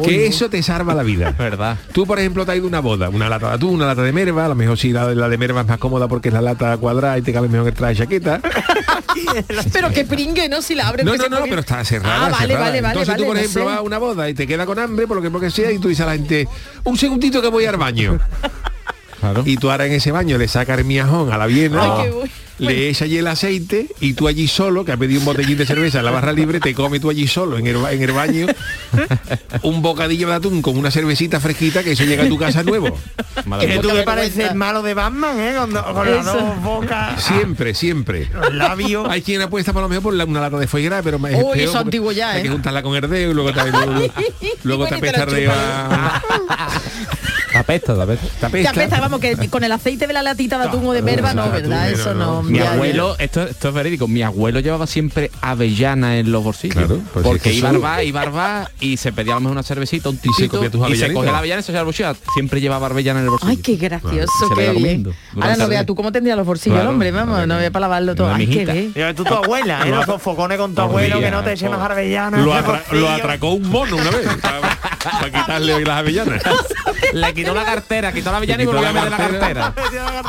[0.04, 1.32] Que eso te salva la vida.
[1.38, 3.86] verdad Tú, por ejemplo, te has ido a una boda, una lata de atún, una
[3.88, 6.30] lata de merva, a lo mejor si la, la de merva es más cómoda porque
[6.30, 8.40] es la lata cuadrada y te cabe mejor que trae chaqueta.
[9.74, 10.62] Pero que pringue, ¿no?
[10.62, 11.06] Si la abres.
[11.06, 12.28] No, no, no, pone- pero está cerrada.
[12.28, 12.60] Ah, vale, cerrada.
[12.66, 13.00] vale, vale.
[13.00, 13.66] Entonces tú, vale, por no ejemplo, sé.
[13.66, 15.52] vas a una boda y te queda con hambre, por lo que, por lo que
[15.52, 16.48] sea, y tú dices a la gente,
[16.84, 18.20] un segundito que voy al baño.
[19.20, 22.04] claro Y tú ahora en ese baño le sacas el miajón a la viena, Ay,
[22.06, 22.30] qué bu-
[22.62, 25.66] le echas allí el aceite y tú allí solo, que has pedido un botellín de
[25.66, 28.48] cerveza en la barra libre, te comes tú allí solo en el, en el baño
[29.64, 32.98] un bocadillo de atún con una cervecita fresquita que eso llega a tu casa nuevo.
[33.60, 35.54] Que tú me pareces el malo de Batman, ¿eh?
[35.58, 38.30] Con, con las dos bocas, Siempre, siempre.
[38.34, 39.08] los labios.
[39.10, 41.24] Hay quien apuesta por lo mejor por la- una lata de foie gras, pero es
[41.36, 42.44] Uy, peor eso antiguo ya, Hay ¿eh?
[42.44, 44.04] que juntarla con herdeo y luego te, luego,
[44.64, 46.22] luego te apesta arriba.
[47.62, 48.28] Apesta, apesta.
[48.40, 48.70] Te apesta.
[48.72, 51.50] apesta, vamos, que con el aceite de la latita de atún o de verba, no,
[51.52, 51.88] ¿verdad?
[51.88, 52.44] atún, Eso no.
[52.44, 56.76] Mi abuelo, esto, esto es verídico, mi abuelo llevaba siempre avellana en los bolsillos.
[56.76, 59.36] Claro, pues porque es que iba al bar, iba al bar y se pedía a
[59.36, 61.64] lo mejor una cervecita, un se titito comía tus y se cogía la avellana y
[61.64, 62.16] se bolsillo.
[62.34, 63.52] Siempre llevaba avellana en el bolsillo.
[63.52, 65.16] Ay, qué gracioso, Se le qué bien.
[65.36, 65.86] Ahora no día.
[65.86, 66.90] tú cómo tendría los bolsillos Claro.
[66.90, 68.34] el hombre, vamos, no voy a para lavarlo todo.
[68.34, 69.16] Ay, qué bien.
[69.16, 69.90] Tú tu abuela, ¿eh?
[69.90, 72.42] Los sofocones con tu abuelo, que no te eche más arbellanas.
[72.44, 74.28] Lo, atracó un mono una vez
[75.04, 76.42] para, quitarle hoy las avellanas.
[77.14, 79.74] Le quitó la cartera, quitó la avellana y volvió a meter la cartera.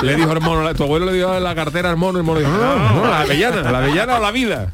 [0.03, 2.51] Le dijo al mono, tu abuelo le dio la cartera al mono, el mono dijo,
[2.51, 4.69] no, no, la avellana, la avellana o la vida.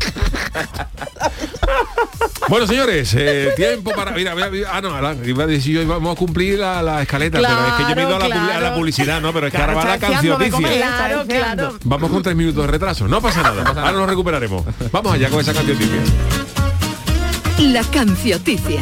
[2.49, 4.13] Bueno, señores, eh, tiempo para.
[4.13, 6.83] Mira, mira, mira, ah, no, a la- iba a decir yo íbamos a cumplir la,
[6.83, 8.75] la escaleta, pero es que yo me he ido a la, Claro, a la claro.
[8.77, 9.33] publicidad, ¿no?
[9.35, 10.77] Pero es que Claro, ahora va la comer.
[10.79, 11.79] Claro, claro.
[11.85, 13.07] Vamos con tres minutos de retraso.
[13.07, 13.69] No pasa nada.
[13.69, 14.65] Ahora nos recuperaremos.
[14.91, 16.01] Vamos allá con esa cancioticia.
[17.59, 18.81] La cancioticia.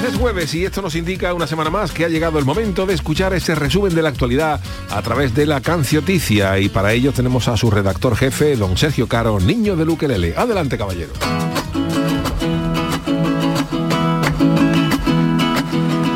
[0.00, 2.84] Pues es jueves y esto nos indica una semana más que ha llegado el momento
[2.84, 7.12] de escuchar ese resumen de la actualidad a través de la cancioticia y para ello
[7.12, 10.34] tenemos a su redactor jefe, don Sergio Caro, niño de Luquelele.
[10.36, 11.12] Adelante, caballero.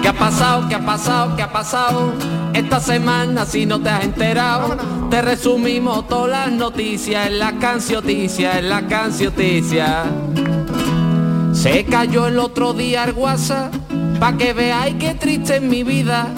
[0.02, 0.68] ¿Qué ha pasado?
[0.68, 1.36] ¿Qué ha pasado?
[1.36, 2.12] ¿Qué ha pasado?
[2.52, 4.76] Esta semana si no te has enterado,
[5.08, 10.04] te resumimos todas las noticias en la cancioticia, en la cancioticia.
[11.60, 13.70] Se cayó el otro día el WhatsApp,
[14.18, 16.28] pa' que veáis qué triste es mi vida,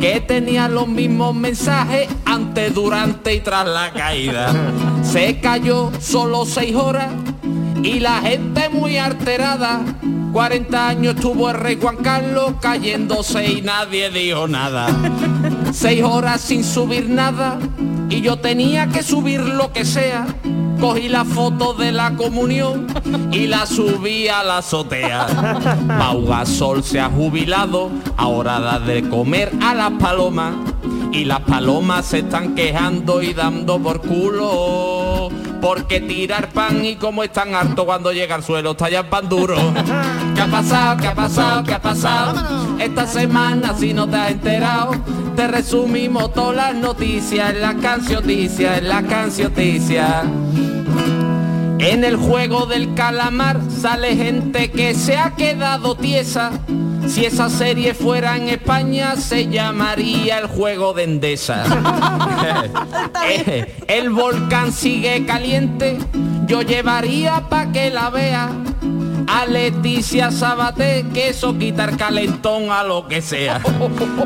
[0.00, 4.52] que tenía los mismos mensajes antes, durante y tras la caída.
[5.02, 7.08] Se cayó solo seis horas
[7.82, 9.80] y la gente muy alterada.
[10.32, 14.86] 40 años estuvo el rey Juan Carlos cayéndose y nadie dijo nada.
[15.72, 17.58] Seis horas sin subir nada
[18.08, 20.28] y yo tenía que subir lo que sea.
[20.80, 22.86] Cogí la foto de la comunión
[23.32, 25.26] y la subí a la azotea.
[25.86, 30.54] Pau Gasol se ha jubilado, ahora da de comer a las palomas.
[31.12, 35.28] Y las palomas se están quejando y dando por culo.
[35.60, 39.56] Porque tirar pan y como están hartos cuando llega al suelo, tallan pan duro.
[40.34, 40.96] ¿Qué ha pasado?
[40.96, 41.64] ¿Qué ha pasado?
[41.64, 42.78] ¿Qué ha pasado?
[42.78, 44.92] Esta semana si no te has enterado,
[45.36, 50.22] te resumimos todas las noticias en la cancioticia, en la cancioticia.
[51.82, 56.50] En el juego del calamar sale gente que se ha quedado tiesa.
[57.08, 61.64] Si esa serie fuera en España se llamaría el juego de Endesa.
[63.28, 65.98] Eh, el volcán sigue caliente,
[66.46, 68.50] yo llevaría pa' que la vea.
[69.32, 73.60] A Leticia Sabaté, que eso quitar calentón a lo que sea.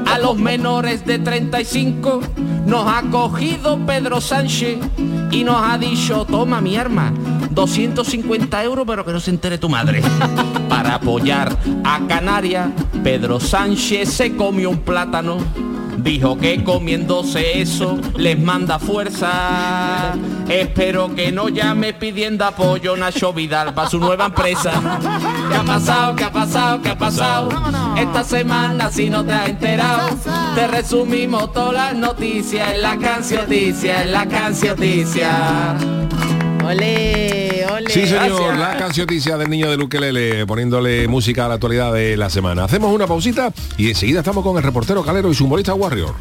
[0.07, 2.23] A los menores de 35
[2.65, 4.79] nos ha cogido Pedro Sánchez
[5.31, 7.13] y nos ha dicho, toma mi arma,
[7.51, 10.01] 250 euros pero que no se entere tu madre.
[10.71, 12.71] Para apoyar a Canarias,
[13.03, 15.37] Pedro Sánchez se comió un plátano.
[16.05, 20.13] Dijo que comiéndose eso les manda fuerza.
[20.51, 24.73] Espero que no llame pidiendo apoyo Nacho Vidal para su nueva empresa.
[25.49, 26.15] ¿Qué ha pasado?
[26.15, 26.83] ¿Qué ha pasado?
[26.83, 27.49] ¿Qué ha pasado?
[27.97, 30.11] Esta semana si no te has enterado,
[30.55, 35.75] te resumimos todas las noticias en la cancioticia, en la cancioticia.
[36.67, 37.54] Ole,
[37.89, 38.59] Sí, señor, Gracias.
[38.59, 42.65] la cancioticia del niño de Luquelele, poniéndole música a la actualidad de la semana.
[42.65, 46.15] Hacemos una pausita y enseguida estamos con el reportero Calero y su humorista Warrior.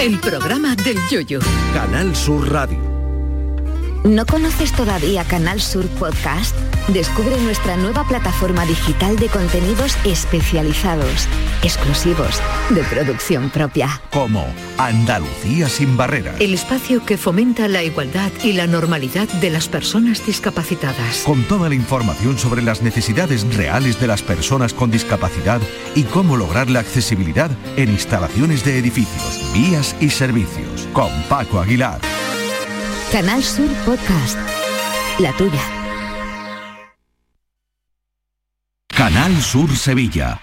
[0.00, 1.40] El programa del yoyo.
[1.74, 2.97] Canal Sur Radio.
[4.08, 6.56] ¿No conoces todavía Canal Sur Podcast?
[6.88, 11.28] Descubre nuestra nueva plataforma digital de contenidos especializados,
[11.62, 12.40] exclusivos,
[12.70, 14.00] de producción propia.
[14.10, 14.46] Como
[14.78, 16.40] Andalucía sin barreras.
[16.40, 21.24] El espacio que fomenta la igualdad y la normalidad de las personas discapacitadas.
[21.26, 25.60] Con toda la información sobre las necesidades reales de las personas con discapacidad
[25.94, 30.88] y cómo lograr la accesibilidad en instalaciones de edificios, vías y servicios.
[30.94, 32.00] Con Paco Aguilar.
[33.10, 34.36] Canal Sur Podcast.
[35.18, 35.64] La tuya.
[38.94, 40.38] Canal Sur Sevilla.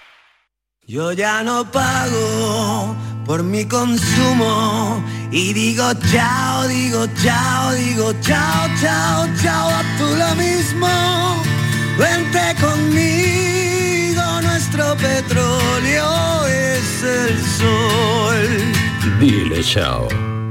[0.88, 9.28] Yo ya no pago por mi consumo y digo chao, digo chao, digo chao, chao,
[9.41, 10.88] chao, a tú lo mismo.
[11.99, 19.19] Vente conmigo, nuestro petróleo es el sol.
[19.19, 20.35] Dile chao.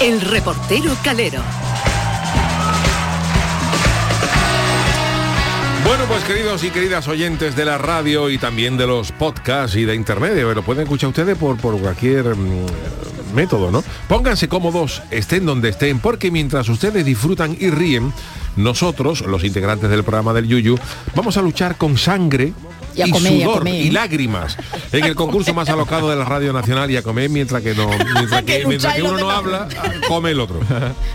[0.00, 1.42] El reportero Calero.
[5.84, 9.84] Bueno, pues queridos y queridas oyentes de la radio y también de los podcasts y
[9.84, 12.66] de internet, eh, lo pueden escuchar ustedes por, por cualquier mm,
[13.34, 13.82] método, ¿no?
[14.06, 18.12] Pónganse cómodos, estén donde estén, porque mientras ustedes disfrutan y ríen,
[18.58, 20.76] nosotros, los integrantes del programa del Yuyu,
[21.14, 22.52] vamos a luchar con sangre
[22.94, 24.56] Y comer, sudor y lágrimas
[24.92, 27.88] en el concurso más alocado de la Radio Nacional y a comer mientras que no
[28.14, 29.68] mientras que, Que mientras que lucháis uno no habla
[30.08, 30.60] come el otro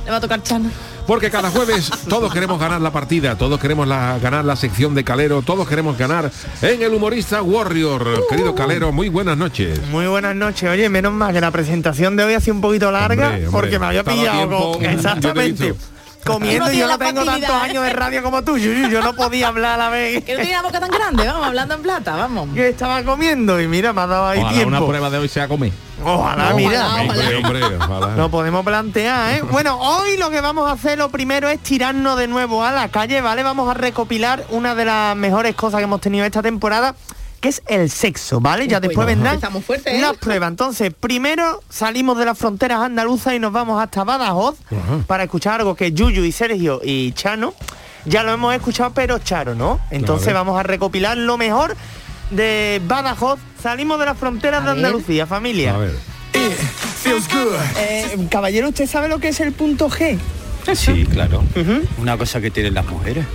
[0.05, 0.69] Le va a tocar Chana.
[1.05, 5.03] porque cada jueves todos queremos ganar la partida, todos queremos la- ganar la sección de
[5.03, 8.25] Calero, todos queremos ganar en el humorista Warrior.
[8.29, 9.81] Querido Calero, muy buenas noches.
[9.89, 10.69] Muy buenas noches.
[10.69, 13.51] Oye, menos mal que la presentación de hoy ha sido un poquito larga Hombre, hombre,
[13.51, 15.73] porque me había pillado con- exactamente.
[16.25, 19.01] Comiendo No y yo no tengo tantos facilidad, años de radio como tú, Yuyu, yo
[19.01, 20.23] no podía hablar a la vez.
[20.23, 22.49] Que no tiene la boca tan grande, vamos, hablando en plata, vamos.
[22.53, 24.77] Yo estaba comiendo y mira, me ha dado ahí Ojalá tiempo.
[24.77, 25.71] una prueba de hoy sea comer.
[26.03, 26.95] Ojalá, mira.
[26.95, 28.15] Hombre, ojalá.
[28.15, 29.41] Lo podemos plantear, ¿eh?
[29.41, 32.89] Bueno, hoy lo que vamos a hacer lo primero es tirarnos de nuevo a la
[32.89, 33.43] calle, ¿vale?
[33.43, 36.95] Vamos a recopilar una de las mejores cosas que hemos tenido esta temporada,
[37.43, 38.69] que es el sexo, ¿vale?
[38.69, 39.99] Ya después vendrán empezamos fuerte, ¿eh?
[39.99, 40.49] las pruebas.
[40.49, 44.55] Entonces, primero salimos de las fronteras andaluzas y nos vamos hasta Badajoz
[45.07, 47.53] para escuchar algo que Yuyu y Sergio y Chano
[48.05, 49.81] ya lo hemos escuchado, pero Charo, ¿no?
[49.91, 51.75] Entonces vamos a recopilar lo mejor
[52.31, 53.39] de Badajoz.
[53.61, 54.85] Salimos de las fronteras A de ver.
[54.85, 55.75] Andalucía, familia.
[55.75, 55.95] A ver.
[57.77, 60.17] Eh, caballero, ¿usted sabe lo que es el punto G?
[60.73, 61.43] Sí, claro.
[61.97, 63.25] Una cosa que tienen las mujeres.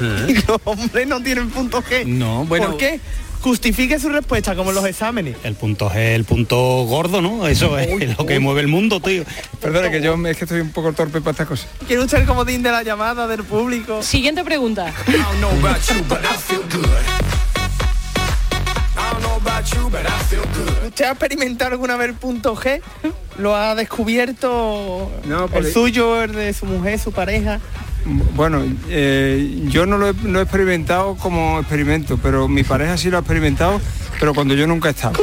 [0.28, 2.06] Y los hombres no tienen punto G.
[2.06, 2.68] No, bueno.
[2.68, 3.00] ¿Por qué?
[3.40, 5.36] Justifique su respuesta, como en los exámenes.
[5.44, 7.46] El punto G es el punto gordo, ¿no?
[7.46, 9.24] Eso es lo que mueve el mundo, tío.
[9.60, 11.68] Perdona, que yo es que estoy un poco torpe para estas cosas.
[11.86, 14.02] ¿Quiere usted el comodín de la llamada del público?
[14.02, 14.92] Siguiente pregunta.
[20.86, 22.80] ¿Usted ha experimentado alguna vez el punto G?
[23.38, 27.60] ¿Lo ha descubierto No, el suyo, el de su mujer, su pareja?
[28.04, 33.10] Bueno, eh, yo no lo, he, no he experimentado como experimento, pero mi pareja sí
[33.10, 33.80] lo ha experimentado,
[34.18, 35.14] pero cuando yo nunca he estado.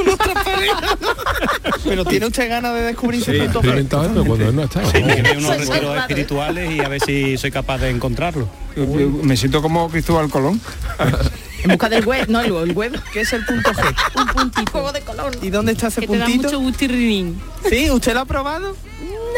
[1.84, 3.64] Pero tiene usted ganas de descubrir Sí, punto G.
[3.66, 4.92] experimentado esto cuando él no ha estado.
[4.92, 5.58] Sí, me unos
[6.00, 8.48] espirituales y a ver si soy capaz de encontrarlo.
[8.76, 10.60] Yo- yo Me siento como Cristóbal Colón.
[11.64, 13.00] En busca del web, no, el, el web.
[13.14, 13.96] ¿Qué es el punto G?
[14.20, 14.72] Un puntito.
[14.72, 15.32] Juego de color.
[15.42, 16.44] ¿Y dónde está ese Que te da puntito?
[16.48, 17.40] mucho gustirrinín.
[17.70, 17.90] ¿Sí?
[17.90, 18.76] ¿Usted lo ha probado?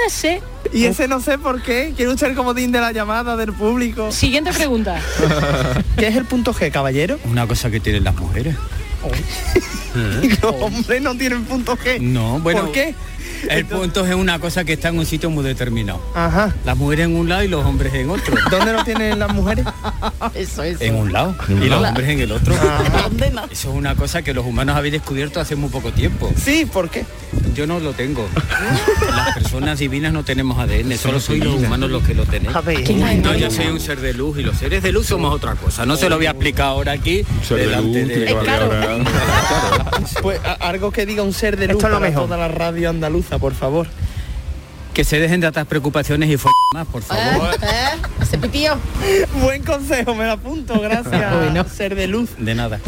[0.04, 0.42] No sé.
[0.74, 1.94] Y ese no sé por qué.
[1.96, 4.12] ¿Quiere usted el comodín de la llamada del público?
[4.12, 5.02] Siguiente pregunta.
[5.98, 7.20] ¿Qué es el punto G, caballero?
[7.26, 8.56] Una cosa que tienen las mujeres.
[10.22, 12.00] Y los hombres no tienen punto G.
[12.00, 12.62] No, bueno.
[12.62, 12.94] ¿Por qué?
[13.50, 16.02] El punto es una cosa que está en un sitio muy determinado.
[16.16, 16.54] Ajá.
[16.66, 18.36] Las mujeres en un lado y los hombres en otro.
[18.52, 19.66] ¿Dónde lo tienen las mujeres?
[20.34, 20.84] Eso, eso.
[20.84, 22.56] En un lado y los hombres en el otro.
[23.04, 23.46] ¿Dónde no?
[23.46, 26.32] Eso es una cosa que los humanos habéis descubierto hace muy poco tiempo.
[26.42, 27.06] Sí, ¿por qué?
[27.56, 28.28] Yo no lo tengo.
[29.10, 32.64] Las personas divinas no tenemos ADN, solo soy los humanos los que lo tenemos.
[33.24, 35.86] No, yo soy un ser de luz y los seres de luz somos otra cosa.
[35.86, 38.34] No se lo voy a explicar ahora aquí Ser de delante luz, de...
[38.34, 38.98] valer ahora.
[40.22, 42.24] Pues algo que diga un ser de luz Esto es lo para mejor.
[42.26, 43.88] toda la radio andaluza, por favor.
[44.94, 47.54] Que se dejen de otras preocupaciones y fue más, por favor.
[47.54, 47.58] ¿Eh?
[47.62, 48.02] ¿Eh?
[48.20, 48.76] Ese pitío.
[49.42, 51.34] Buen consejo, me lo apunto, gracias.
[51.36, 51.66] Bueno.
[51.70, 52.32] Ser de luz.
[52.40, 52.80] De nada.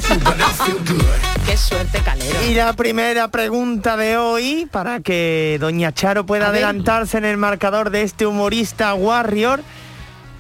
[1.46, 2.44] qué suerte, Calero.
[2.50, 6.64] Y la primera pregunta de hoy, para que doña Charo pueda A ver.
[6.64, 9.62] adelantarse en el marcador de este humorista Warrior.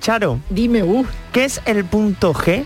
[0.01, 1.05] Charo, dime, uh.
[1.33, 2.65] ¿qué es el punto G?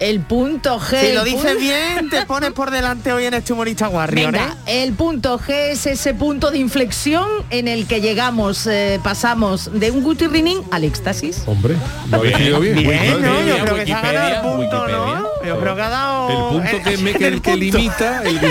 [0.00, 0.98] El punto G.
[0.98, 4.82] Si lo dices bien, te pones por delante hoy en este humorista Warrior, Venga, ¿eh?
[4.82, 9.90] el punto G es ese punto de inflexión en el que llegamos, eh, pasamos de
[9.90, 11.42] un gutirrinín al éxtasis.
[11.44, 11.76] Hombre,
[12.10, 12.76] lo habéis escrito bien.
[12.76, 13.46] Bien, ¿no?
[13.46, 15.26] Yo creo que se ha ganado el punto, ¿no?
[15.46, 16.30] Yo creo que ha dado...
[16.30, 17.56] El punto que, me, que, el que punto.
[17.56, 18.50] limita el que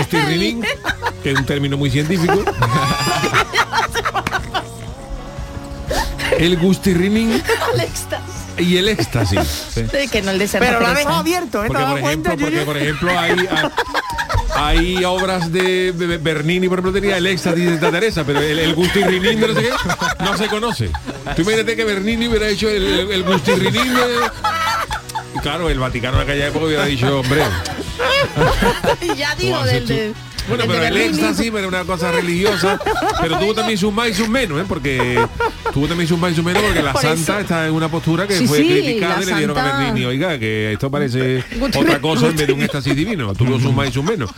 [1.30, 2.44] es un término muy científico.
[6.38, 7.42] el gustirrinín
[7.72, 8.39] al éxtasis.
[8.60, 9.40] Y el éxtasis.
[9.74, 11.68] Sí, que no el Pero lo ha dejado abierto, ¿eh?
[11.68, 16.68] ¿Te Porque por ejemplo, porque por ejemplo hay, hay, hay obras de Be- Be- Bernini,
[16.68, 19.62] por ejemplo, tenía el éxtasis de Santa Teresa, pero el, el gustirrinín de no sé
[19.62, 20.90] qué no se conoce.
[21.36, 25.40] Tú imagínate que Bernini hubiera hecho el, el, el gustirrinín de...
[25.42, 27.40] Claro, el Vaticano en aquella época hubiera dicho, hombre,
[29.16, 30.14] ya digo, ¿cómo haces del.
[30.50, 32.78] Bueno, pero el éxtasis era una cosa religiosa,
[33.22, 34.64] pero tuvo también sus más y sus menos, ¿eh?
[34.68, 35.18] porque
[35.72, 37.38] tuvo también sus más y sus menos, porque la Por santa eso.
[37.40, 40.04] está en una postura que Sí, fue sí, criticada y le dieron a santa- Bernini,
[40.06, 43.88] oiga, que esto parece otra cosa en vez de un éxtasis divino, tuvo sus más
[43.88, 44.30] y sus menos.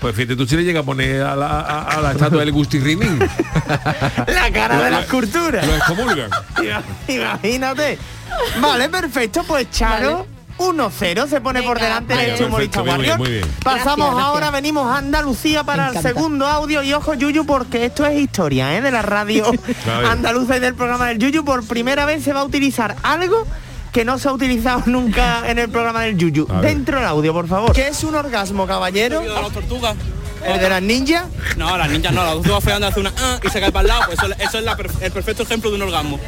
[0.00, 2.52] Pues fíjate, tú si le llega a poner a la, a, a la estatua del
[2.52, 3.18] Gustirrinín,
[4.26, 5.64] La cara de la escultura.
[5.64, 6.30] lo excomulgan.
[7.08, 7.98] Imagínate.
[8.60, 9.42] Vale, perfecto.
[9.46, 10.26] Pues Charo,
[10.58, 12.32] 1-0 se pone por delante vale.
[12.32, 13.18] este humorista Perfecto, muy bien, Warrior.
[13.18, 13.56] muy bien.
[13.62, 14.24] Pasamos Gracias, gracias.
[14.26, 16.82] ahora, venimos a Andalucía para el segundo audio.
[16.82, 18.80] Y ojo, Yuyu, porque esto es historia, ¿eh?
[18.80, 19.50] De la radio
[20.08, 21.44] andaluza y del programa del Yuyu.
[21.44, 23.46] Por primera vez se va a utilizar algo
[23.92, 26.46] que no se ha utilizado nunca en el programa del Yuyu.
[26.62, 27.72] Dentro del audio, por favor.
[27.72, 29.20] ¿Qué es un orgasmo, caballero?
[29.20, 29.96] de las tortugas.
[30.44, 31.24] ¿El de las ninjas?
[31.56, 33.82] No, las ninjas no, las tortugas fue donde hace una ah, y se cae para
[33.82, 36.20] el lado, pues eso, eso es la el perfecto ejemplo de un orgasmo.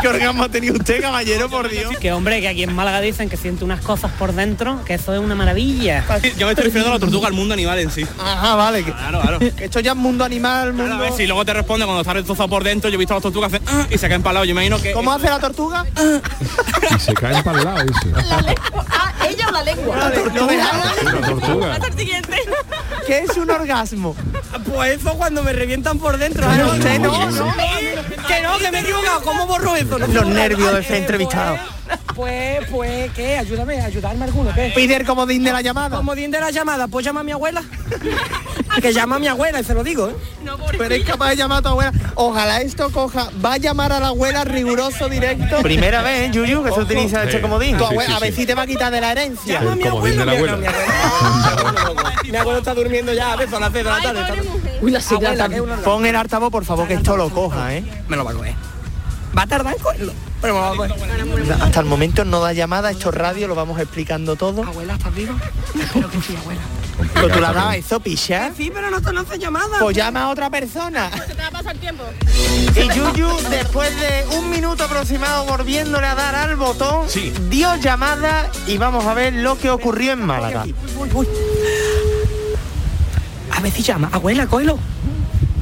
[0.00, 1.96] ¿Qué orgasmo ha tenido usted, caballero, por Dios?
[1.98, 5.12] Que hombre, que aquí en Málaga dicen que siente unas cosas por dentro, que eso
[5.14, 6.04] es una maravilla.
[6.38, 8.06] Yo me estoy refiriendo a la tortuga al mundo animal en sí.
[8.18, 8.82] Ajá, vale.
[8.82, 9.38] Claro, claro.
[9.58, 10.94] Esto ya es mundo animal, Claro, mundo...
[10.94, 13.16] a ver si luego te responde cuando está destrozado por dentro, yo he visto a
[13.16, 14.92] las tortugas hacer ah, y se caen para el lado, yo imagino que...
[14.92, 15.86] ¿Cómo hace la tortuga?
[16.96, 18.08] Y se caen para el lado, dice.
[18.90, 19.96] Ah, ella o la lengua.
[19.96, 20.52] La tortuga.
[21.02, 21.78] Una tortuga.
[23.10, 24.14] ¿Qué es un orgasmo?
[24.72, 26.44] Pues eso cuando me revientan por dentro.
[26.44, 26.64] ¿eh?
[26.64, 27.52] usted no, no.
[28.28, 29.98] Que no, que me he equivocado, ¿cómo borro eso?
[29.98, 31.58] No Los nervios de ese entrevistado.
[32.14, 33.38] Pues, pues, ¿qué?
[33.38, 34.72] Ayúdame, ayudarme alguno, ¿qué?
[34.74, 35.96] Pide el comodín de la llamada.
[35.96, 37.62] Como de la llamada, pues llama a mi abuela.
[38.82, 40.14] que llama a mi abuela, y se lo digo, ¿eh?
[40.76, 41.92] Pero es capaz de llamar a tu abuela.
[42.14, 43.30] Ojalá esto coja.
[43.44, 45.62] Va a llamar a la abuela riguroso directo.
[45.62, 47.42] Primera vez, ¿eh, Yuyu, que se utiliza este Sí.
[47.42, 47.76] comodín.
[47.78, 49.60] Tu abuela, a ver si te va a quitar de la herencia.
[49.60, 50.58] El comodín de la abuela.
[52.30, 54.20] Mi abuelo está durmiendo ya, a veces a las de la tarde.
[54.80, 55.76] Uy, la Abuela.
[55.84, 57.84] Pon el altavoz, por favor, que esto lo coja, ¿eh?
[58.08, 58.54] Me lo va a coger.
[59.36, 60.92] Va a tardar en cogerlo, pero a coger.
[61.60, 64.62] Hasta el momento no da llamada, esto es radio, lo vamos explicando todo.
[64.64, 65.34] Abuela, ¿estás viva?
[65.78, 66.60] Espero que sí, abuela.
[67.14, 68.52] Pero tú la dabas eso, picha.
[68.56, 69.78] Sí, pero no te no hace llamada.
[69.80, 71.10] Pues llama a otra persona.
[71.26, 72.04] Se te va a pasar tiempo.
[72.76, 77.32] Y Yuyu, después de un minuto aproximado volviéndole a dar al botón, Sí.
[77.48, 80.64] dio llamada y vamos a ver lo que ocurrió en Málaga.
[83.50, 84.08] A ver si llama.
[84.12, 84.78] Abuela, cógelo.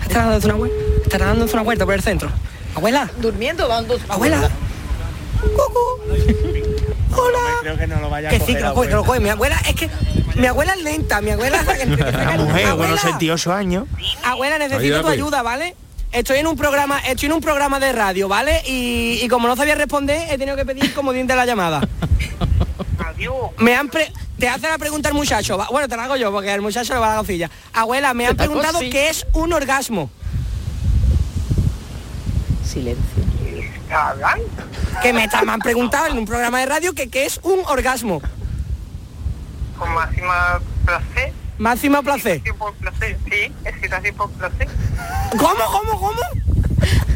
[0.03, 0.77] Estará dándose una vuelta.
[1.05, 2.31] Estará dándose una vuelta por el centro.
[2.75, 3.97] Abuela, Durmiendo, dando...
[4.09, 4.51] abuela.
[5.41, 7.21] Cucu.
[7.21, 7.39] Hola.
[7.63, 9.21] Creo que no lo vaya Que sí, que lo coge, que lo coge.
[9.21, 9.91] Mi abuela es que
[10.37, 11.73] mi abuela es lenta, mi abuela La
[12.39, 13.85] mujer, bueno, Abuela, 68 años.
[14.25, 15.75] abuela, necesito tu ayuda, ¿vale?
[16.13, 18.63] Estoy en un programa, estoy en un programa de radio, ¿vale?
[18.67, 21.87] Y, y como no sabía responder, he tenido que pedir como diente la llamada.
[23.59, 25.59] Me han pre- te hace la pregunta el muchacho.
[25.71, 27.51] Bueno, te la hago yo porque el muchacho le va a la cosilla.
[27.75, 30.09] Abuela, me han preguntado qué es un orgasmo.
[32.65, 33.25] Silencio.
[35.03, 37.61] Que me, está- me han preguntado en un programa de radio que qué es un
[37.67, 38.21] orgasmo.
[39.79, 41.33] con máxima placer.
[41.59, 42.33] Máxima placer.
[42.37, 44.69] Excitación por placer, sí, excitación por placer.
[45.39, 46.21] ¿Cómo, cómo, cómo?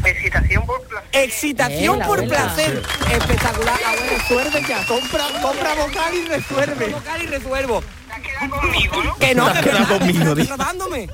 [0.05, 1.09] Excitación por placer.
[1.13, 2.27] Excitación Eh, por abuela.
[2.43, 2.83] placer.
[3.11, 3.79] Espectacular.
[3.85, 6.87] Abuela, Resuelve ya, compra, compra vocal y resuelve.
[6.89, 7.83] vocal y resuelvo.
[8.49, 9.15] Conmigo, ¿no?
[9.17, 10.45] Que no, Te que has quedado conmigo, di.
[10.47, 11.09] tratándome.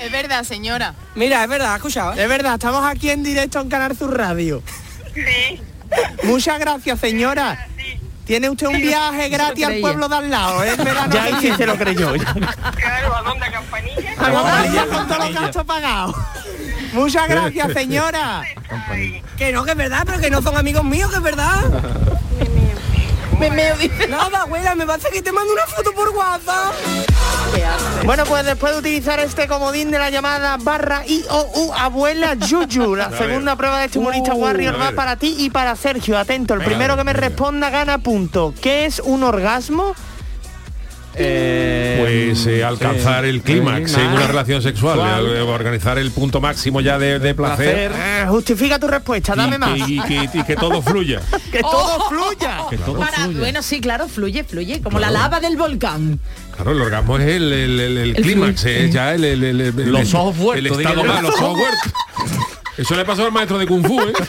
[0.00, 0.94] Es verdad, señora.
[1.14, 2.12] Mira, es verdad, ¿has escuchado?
[2.14, 2.22] eh?
[2.22, 4.62] Es verdad, estamos aquí en directo en Canal Sur Radio.
[5.14, 5.60] Sí.
[6.22, 7.66] Muchas gracias, señora.
[8.24, 10.72] Tiene usted un viaje gratis al pueblo de al lado, ¿eh?
[11.10, 12.12] Ya ahí sí se lo creyó.
[12.14, 14.12] Claro, ¿a dónde, a Campanilla?
[14.12, 16.16] A Campanilla con todos los gastos pagados.
[16.92, 18.42] Muchas gracias, señora.
[19.36, 21.64] Que no, que es verdad, pero que no son amigos míos, que es verdad.
[23.40, 24.06] Me meo, dice.
[24.06, 26.74] Nada, abuela, me pasa que te mando una foto por WhatsApp.
[28.04, 32.34] Bueno, pues después de utilizar este comodín de la llamada barra I O U abuela
[32.34, 36.18] Yuyu, la segunda prueba de este humorista Uh, Warrior va para ti y para Sergio.
[36.18, 38.52] Atento, el Venga, primero que me responda gana punto.
[38.60, 39.94] ¿Qué es un orgasmo?
[41.12, 46.98] Pues eh, alcanzar el clímax en una relación sexual, eh, organizar el punto máximo ya
[46.98, 47.92] de, de placer.
[47.94, 49.74] Eh, justifica tu respuesta, dame y, más.
[49.74, 51.20] que, y que- y que todo fluya.
[51.52, 52.58] que todo fluya.
[52.70, 53.38] Que todo Para- fluya.
[53.40, 55.12] bueno, sí, claro, fluye, fluye, como Claro.
[55.12, 56.20] la lava del volcán.
[56.54, 60.10] Claro, el orgasmo es el, el- el- clímax, es ya el, el- el- el- Los
[60.10, 61.92] el- ojos El estado más, los ojos muertos.
[62.78, 64.12] Eso le pasó al maestro de Kung Fu, ¿eh?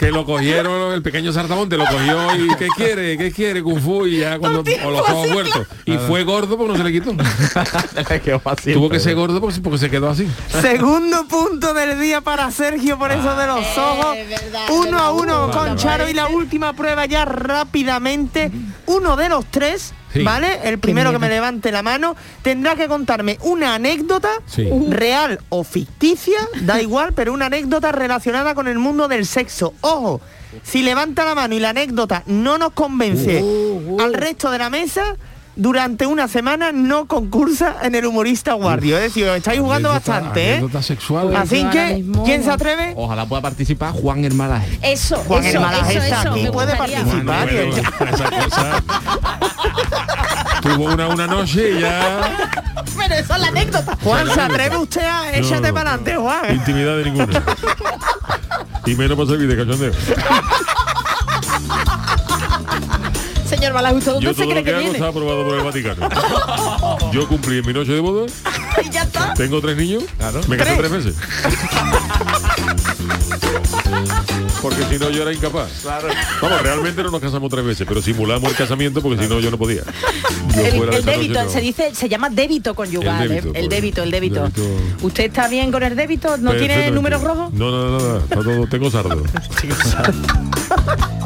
[0.00, 3.18] que lo cogieron, el pequeño Sartamonte lo cogió y ¿qué quiere?
[3.18, 4.06] ¿Qué quiere Kung Fu?
[4.06, 5.66] Y ya cuando o los ojos muertos.
[5.84, 7.12] Y fue gordo porque no se le quitó.
[8.72, 10.26] Tuvo que ser gordo porque, porque se quedó así.
[10.48, 14.16] Segundo punto del día para Sergio por eso de los ojos.
[14.70, 18.50] uno a uno con Charo y la última prueba ya rápidamente.
[18.86, 20.22] Uno de los tres, Sí.
[20.24, 20.60] ¿vale?
[20.64, 24.68] El primero que me levante la mano tendrá que contarme una anécdota Sí.
[24.88, 29.72] real o ficticia, da igual, pero una anécdota relacionada con el mundo del sexo.
[29.82, 30.20] Ojo,
[30.64, 33.44] si levanta la mano y la anécdota no nos convence
[34.00, 35.16] al resto de la mesa,
[35.56, 38.96] durante una semana no concursa en el humorista guardio.
[38.96, 40.82] Es decir, os estáis jugando Anécdota- bastante, ¿eh?
[40.82, 41.36] sexual.
[41.36, 42.94] Así Ahora que, ¿quién se atreve?
[42.96, 44.78] Ojalá pueda participar Juan Hermalaje.
[44.82, 47.48] Eso, Juan eso, Hermalaje eso, está eso, aquí, me puede participar.
[47.50, 47.76] Bueno,
[48.44, 48.82] cosa.
[50.62, 52.20] Tuvo una, una noche y ya
[52.98, 53.98] Pero eso es la anécdota.
[54.02, 55.74] Juan, ¿se atreve usted a échate No.
[55.74, 56.54] para adelante, Juan?
[56.54, 57.42] intimidad de ninguna.
[58.86, 59.92] Y menos para servir de cachondeo.
[63.60, 64.96] Señor Malagusto, ¿dónde Yo se todo cree lo que que hago viene?
[64.96, 66.08] está aprobado por el Vaticano.
[67.12, 68.24] Yo cumplí en mi noche de boda,
[68.82, 69.34] Y ya está.
[69.34, 70.04] tengo tres niños,
[70.48, 71.14] me casé tres veces.
[74.62, 75.84] Porque si no yo era incapaz.
[76.40, 79.50] Vamos, realmente no nos casamos tres veces, pero simulamos el casamiento porque si no yo
[79.50, 79.82] no podía.
[80.54, 81.50] Yo El, débito, no.
[81.50, 83.34] se dice, se llama débito conyugal, El ¿eh?
[83.40, 84.42] débito, el débito, el débito.
[84.48, 85.06] Débito.
[85.06, 86.36] ¿Usted está bien con el débito?
[86.38, 87.52] ¿No tiene números rojos?
[87.52, 89.22] No, no, no, no, todo, tengo sardo.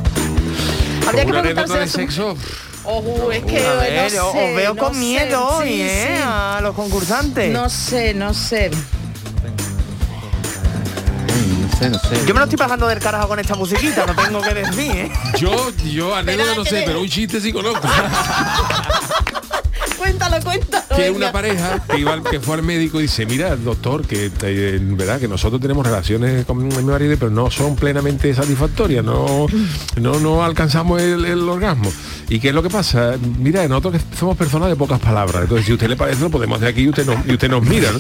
[1.07, 2.37] Habría que preguntárselo de sexo.
[2.85, 6.15] Oh, es que A ver, no os veo no con sé, miedo sí, hoy, ¿eh?
[6.17, 6.23] sí.
[6.25, 7.51] A los concursantes.
[7.51, 8.71] No sé, no sé.
[8.71, 8.77] No
[11.79, 12.25] sé, no sé.
[12.27, 15.11] Yo me lo estoy pasando del carajo con esta musiquita, no tengo que decir, ¿eh?
[15.39, 17.89] Yo, yo anécdota no sé, pero un chiste sí conozco.
[20.05, 20.97] Cuéntalo, cuéntalo.
[20.97, 24.79] que una pareja que iba que fue al médico y dice mira doctor que eh,
[24.83, 29.47] verdad que nosotros tenemos relaciones con mi marido pero no son plenamente satisfactorias no
[30.01, 31.91] no no alcanzamos el, el orgasmo
[32.29, 35.65] y qué es lo que pasa mira nosotros que somos personas de pocas palabras entonces
[35.67, 37.63] si a usted le parece lo podemos hacer aquí y usted nos, y usted nos
[37.63, 37.99] mira ¿no?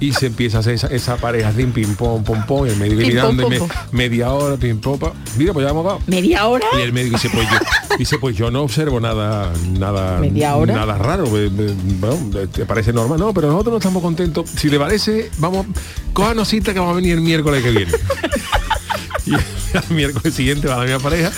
[0.00, 2.76] y se empieza a hacer esa, esa pareja sin pim pom pom pom y el
[2.76, 3.60] médico mirando me-
[3.92, 5.12] media hora pim pom pam.
[5.38, 6.66] mira pues ya hemos dado ¿Media hora?
[6.76, 7.56] y el médico dice, pues yo,
[7.98, 10.74] dice, pues yo no observo nada, nada, ¿Media hora?
[10.74, 11.24] nada raro.
[11.36, 14.48] Eh, bueno, te parece normal, no, pero nosotros no estamos contentos.
[14.50, 15.66] Si le parece, vamos,
[16.12, 17.92] cójanos cita que vamos a venir el miércoles que viene.
[19.26, 21.32] y el miércoles siguiente va la misma pareja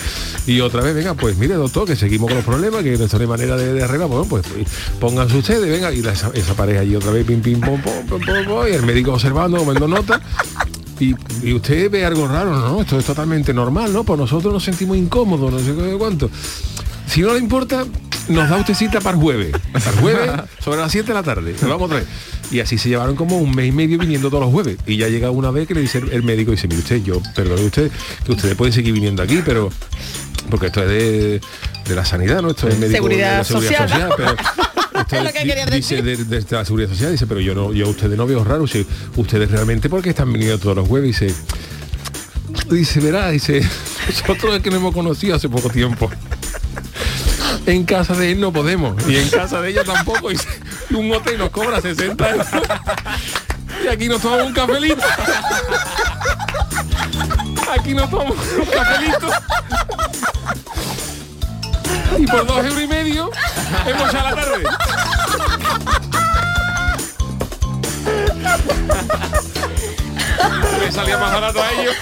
[0.47, 3.27] y otra vez, venga, pues mire doctor, que seguimos con los problemas, que no hay
[3.27, 4.67] manera de, de arreglar, bueno, pues pues,
[4.99, 8.07] pónganse ustedes, venga, y la- esa, esa pareja y otra vez, pim, pim, pom, pom,
[8.09, 10.21] pom, pom, pom, y el médico observando, tomando nota.
[11.01, 12.81] Y, y usted ve algo raro, ¿no?
[12.81, 14.05] Esto es totalmente normal, ¿no?
[14.05, 16.31] Pues nosotros nos sentimos incómodos, no sé cuánto.
[17.07, 17.85] Si no le importa,
[18.29, 19.53] nos da usted cita para el jueves.
[19.73, 20.31] Para el jueves,
[20.65, 21.55] sobre las 7 de la tarde.
[21.63, 21.91] Vamos.
[22.51, 24.77] Y así se llevaron como un mes y medio viniendo todos los jueves.
[24.87, 27.21] Y ya llega una vez que le dice el, el médico, dice, mire usted, yo,
[27.35, 27.91] perdone usted,
[28.25, 29.71] que ustedes pueden seguir viniendo aquí, pero
[30.51, 31.41] porque esto es de,
[31.89, 32.51] de la sanidad, ¿no?
[32.51, 33.89] Esto es médico Seguridad de la seguridad social.
[33.91, 34.31] social, pero
[35.01, 37.41] esto Es lo es- que quería di- dice de, de la seguridad social, dice, pero
[37.41, 40.77] yo no, yo a ustedes no veo raro, si ustedes realmente porque están viniendo todos
[40.77, 41.35] los jueves, dice,
[42.71, 43.61] dice, verá, dice,
[44.09, 46.11] nosotros es que nos hemos conocido hace poco tiempo.
[47.69, 50.39] En casa de él no podemos, y en casa de ella tampoco, y
[50.95, 52.47] un hotel nos cobra 60 euros.
[53.85, 55.03] Y aquí nos tomamos un cafelito.
[57.79, 59.29] Aquí nos tomamos un cafelito.
[62.19, 63.31] Y por dos euros y medio
[63.87, 64.65] hemos ya la tarde.
[70.81, 71.95] Le salía más barato a ellos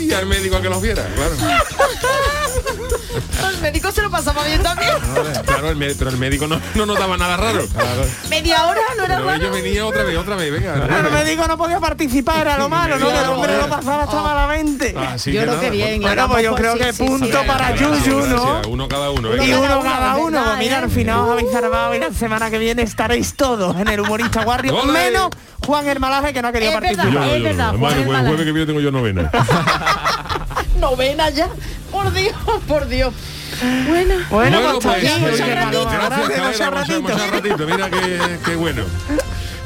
[0.00, 1.34] y al médico a que los viera, claro.
[3.50, 4.92] El médico se lo pasaba bien también.
[5.44, 7.62] Claro, el pero el médico no, no notaba nada raro.
[8.28, 9.42] Media hora no era Pero raro.
[9.42, 10.74] ellos venían otra vez, otra vez, venga.
[10.86, 13.08] Pero el médico no podía participar, era lo malo, ¿no?
[13.08, 14.00] Que el hombre lo pasaba Oh.
[14.04, 14.94] hasta malamente.
[14.96, 16.00] Así Yo que creo nada, que bien.
[16.02, 18.44] Bueno, pues yo creo que punto para Yuyu, ¿no?
[18.44, 19.34] Gracias, Uno cada uno.
[19.34, 19.58] Y venga.
[19.60, 20.82] uno cada uno, verdad, pues mira, ¿eh?
[20.84, 24.42] al final os habéis salvado y la semana que viene estaréis todos en el humorista
[24.42, 24.92] Warrior, ¡Ole!
[24.92, 25.28] menos
[25.66, 26.96] Juan Hermalaje que no ha querido Es verdad.
[27.04, 27.26] participar.
[27.28, 29.30] Yo, es yo, verdad, Juan pues el jueves que viene tengo yo novena.
[30.80, 31.48] Novena ya.
[31.92, 32.34] Por Dios,
[32.68, 33.12] por Dios.
[33.88, 37.08] Bueno, Bueno, Bueno, pues, pues, eh, gracias, ratito.
[37.30, 37.66] ratito.
[37.66, 38.82] Mira qué, qué bueno.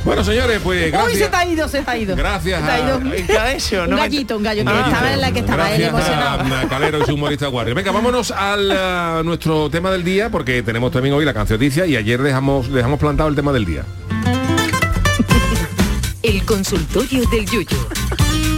[0.04, 1.18] Bueno, señores, pues Uy, gracias.
[1.18, 2.14] se te ha ido, se te ha ido.
[2.16, 2.94] Gracias Se te ha ido.
[2.96, 3.82] a- ¿En qué ha hecho?
[3.84, 4.90] Un No me- gallito, un gallo que Un gallito.
[4.90, 6.54] estaba en la que estaba él emocionado.
[6.54, 7.72] a- a Calero y su humorista guardia.
[7.74, 11.96] Venga, vámonos al a nuestro tema del día, porque tenemos también hoy la cancioticia y
[11.96, 13.84] ayer dejamos, dejamos plantado el tema del día.
[16.22, 17.78] El consultorio del Yuyu.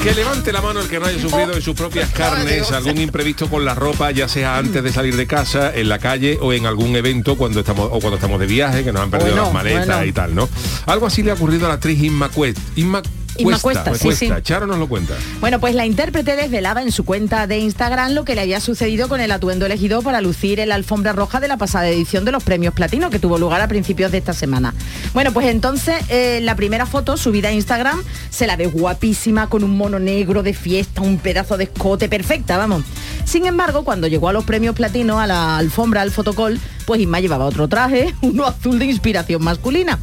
[0.07, 3.51] Que levante la mano el que no haya sufrido en sus propias carnes algún imprevisto
[3.51, 6.65] con la ropa, ya sea antes de salir de casa, en la calle o en
[6.65, 9.53] algún evento cuando estamos o cuando estamos de viaje, que nos han perdido Bueno, las
[9.53, 10.05] maletas bueno.
[10.05, 10.49] y tal, ¿no?
[10.87, 12.61] Algo así le ha ocurrido a la actriz Inma Cuesta.
[12.77, 13.03] Inma
[13.39, 14.32] Inma Cuesta, Cuesta, sí, sí.
[14.43, 15.14] Charo nos lo cuenta.
[15.41, 19.09] Bueno, pues la intérprete desvelaba en su cuenta de Instagram lo que le había sucedido
[19.09, 22.32] con el atuendo elegido para lucir en la alfombra roja de la pasada edición de
[22.32, 24.74] los premios platino que tuvo lugar a principios de esta semana.
[25.14, 29.64] Bueno, pues entonces eh, la primera foto subida a Instagram se la ve guapísima con
[29.64, 32.84] un mono negro de fiesta, un pedazo de escote perfecta, vamos.
[33.24, 37.20] Sin embargo, cuando llegó a los premios platino, a la alfombra, al fotocall, pues Inma
[37.20, 39.99] llevaba otro traje, uno azul de inspiración masculina.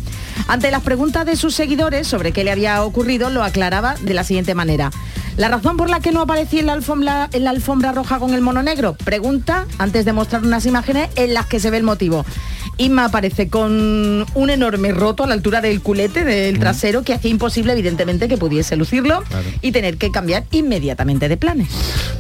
[0.48, 4.24] Ante las preguntas de sus seguidores sobre qué le había ocurrido, lo aclaraba de la
[4.24, 4.92] siguiente manera.
[5.38, 8.34] La razón por la que no aparecía en la alfombra, en la alfombra roja con
[8.36, 11.84] el mono negro, pregunta antes de mostrar unas imágenes en las que se ve el
[11.84, 12.24] motivo.
[12.78, 17.30] Inma aparece con un enorme roto a la altura del culete del trasero que hacía
[17.30, 19.24] imposible evidentemente que pudiese lucirlo
[19.62, 21.70] y tener que cambiar inmediatamente de planes.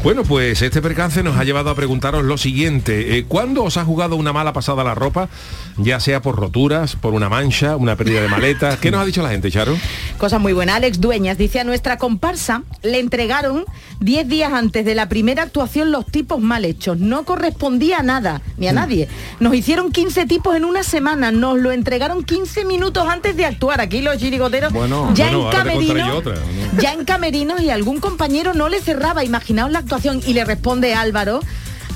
[0.03, 3.17] Bueno, pues este percance nos ha llevado a preguntaros lo siguiente.
[3.17, 5.29] eh, ¿Cuándo os ha jugado una mala pasada la ropa?
[5.77, 8.77] Ya sea por roturas, por una mancha, una pérdida de maletas.
[8.77, 9.75] ¿Qué nos ha dicho la gente, Charo?
[10.17, 10.75] Cosa muy buena.
[10.75, 13.65] Alex Dueñas dice a nuestra comparsa le entregaron
[13.99, 16.99] 10 días antes de la primera actuación los tipos mal hechos.
[16.99, 19.07] No correspondía a nada, ni a nadie.
[19.39, 21.31] Nos hicieron 15 tipos en una semana.
[21.31, 23.81] Nos lo entregaron 15 minutos antes de actuar.
[23.81, 26.79] Aquí los chirigoteros Bueno, ya bueno, en.
[26.79, 29.23] Ya en camerinos y algún compañero no le cerraba.
[29.23, 31.39] Imaginaos la actuación y le responde Álvaro.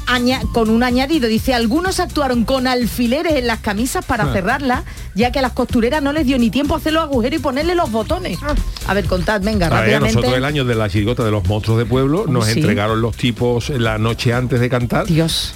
[0.08, 4.34] Aña- con un añadido, dice, algunos actuaron con alfileres en las camisas para Ah.
[4.34, 4.84] cerrarlas,
[5.16, 7.42] ya que a las costureras no les dio ni tiempo a hacer los agujeros y
[7.44, 8.38] ponerle los botones.
[8.88, 11.78] A ver, contad, venga, A ver, nosotros el año de la chirigota de los monstruos
[11.80, 12.60] de pueblo nos sí.
[12.60, 15.06] entregaron los tipos la noche antes de cantar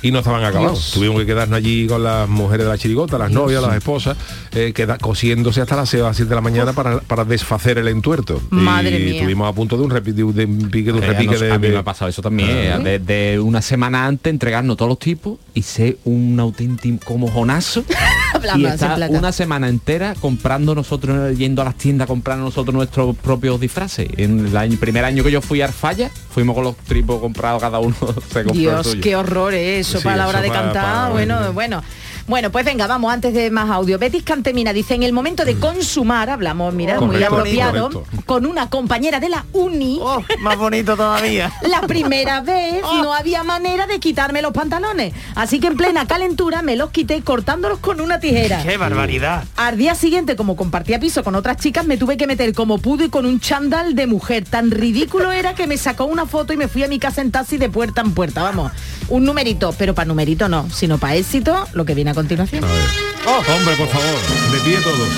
[0.01, 0.79] y no estaban acabados.
[0.79, 0.91] Dios.
[0.93, 4.17] Tuvimos que quedarnos allí con las mujeres de la chirigota, las novias, las esposas,
[4.53, 7.77] eh, queda- cosiéndose hasta las 6 o las 7 de la mañana para, para desfacer
[7.77, 8.41] el entuerto.
[8.49, 9.13] Madre y mía.
[9.15, 11.31] estuvimos a punto de un repi- de un de un pique, de un Eh, repique
[11.31, 12.79] nos- de, a mí de- me ha pasado eso también, Ah.
[12.83, 17.85] eh, desde una semana antes entregarnos todos los tipos y ser un auténtico mojonazo
[18.55, 19.07] y plata.
[19.11, 24.07] una semana entera comprando nosotros, yendo a las tiendas, comprando nosotros nuestros propios disfraces.
[24.17, 27.61] En el año- primer año que yo fui a Arfalla, fuimos con los tripos comprados,
[27.61, 27.95] cada uno
[28.33, 29.01] se compró el Dios, suyo.
[29.03, 30.83] qué horror es eso Sí, para la hora de para- cantar.
[30.85, 31.53] para- bueno, bueno.
[31.53, 31.83] Bueno,
[32.25, 33.99] pues venga, vamos, antes de más audio.
[33.99, 38.23] Betis Cantemina dice, en el momento de consumar, hablamos, mira, muy Correcto, apropiado, correcto.
[38.25, 39.99] con una compañera de la uni.
[40.39, 41.51] más bonito todavía.
[41.69, 45.13] La primera vez no había manera de quitarme los pantalones.
[45.35, 48.63] Así que en plena calentura me los quité cortándolos con una tijera.
[48.63, 49.43] ¡Qué barbaridad!
[49.57, 53.09] Al día siguiente, como compartía piso con otras chicas, me tuve que meter como pude
[53.09, 54.45] con un chándal de mujer.
[54.45, 57.31] Tan ridículo era que me sacó una foto y me fui a mi casa en
[57.31, 58.43] taxi de puerta en puerta.
[58.43, 58.71] Vamos,
[59.09, 62.63] un numerito, pero para numerito no, sino para éxito, lo que viene a continuación.
[62.63, 65.09] Hombre, por favor, de pie todos.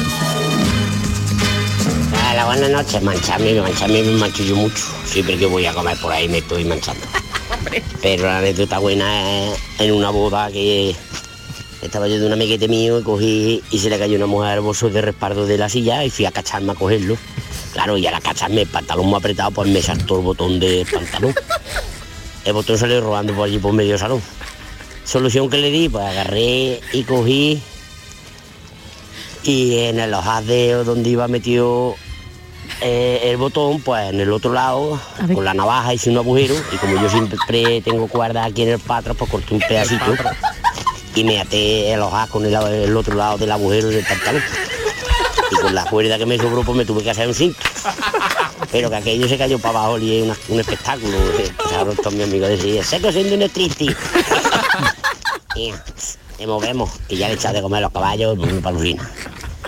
[2.32, 3.02] Hola, buenas noches.
[3.02, 4.84] Mancharme, mancharme me mancho yo mucho.
[5.06, 7.06] Siempre que voy a comer por ahí me estoy manchando.
[8.02, 10.96] Pero la anécdota buena es en una boda que
[11.82, 14.62] estaba yo de un amiguete mío y cogí y se le cayó una mujer al
[14.62, 17.18] bolso de respaldo de la silla y fui a cacharme a cogerlo.
[17.74, 21.34] Claro, y al cacharme el pantalón muy apretado, pues me saltó el botón del pantalón.
[22.46, 24.22] El botón salió robando por allí por medio salón.
[25.06, 27.62] Solución que le di, pues agarré y cogí
[29.44, 31.96] y en el hojaldeo donde iba metido
[32.82, 35.00] eh, el botón, pues en el otro lado,
[35.34, 38.80] con la navaja hice un agujero y como yo siempre tengo cuerda aquí en el
[38.80, 40.16] patro, pues corté un pedacito
[41.16, 44.44] y me até el ojal con el, el otro lado del agujero del pantalón.
[45.52, 47.60] Y con la cuerda que me sobró, pues me tuve que hacer un cinto.
[48.72, 51.16] Pero que aquello se cayó para abajo y es un espectáculo.
[51.38, 53.96] Empezaron todos mis amigos a decir, seco siendo un triste.
[55.56, 55.72] Y
[56.38, 58.38] te movemos, que ya le he echado de comer a los caballos,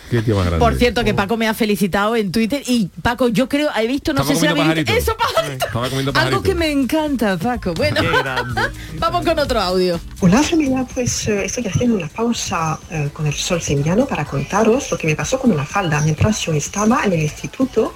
[0.09, 0.57] tío grande.
[0.57, 4.13] Por cierto, que Paco me ha felicitado en Twitter y Paco, yo creo, he visto,
[4.13, 4.93] no sé si habéis visto-.
[4.93, 5.15] Eso.
[5.53, 7.73] Estaba comiendo Algo que me encanta, Paco.
[7.73, 8.01] Bueno,
[8.99, 9.99] vamos con otro audio.
[10.21, 14.91] Hola familia, pues eh, estoy haciendo una pausa eh, con el sol sevillano para contaros
[14.91, 16.01] lo que me pasó con una falda.
[16.01, 17.93] Mientras yo estaba en el instituto,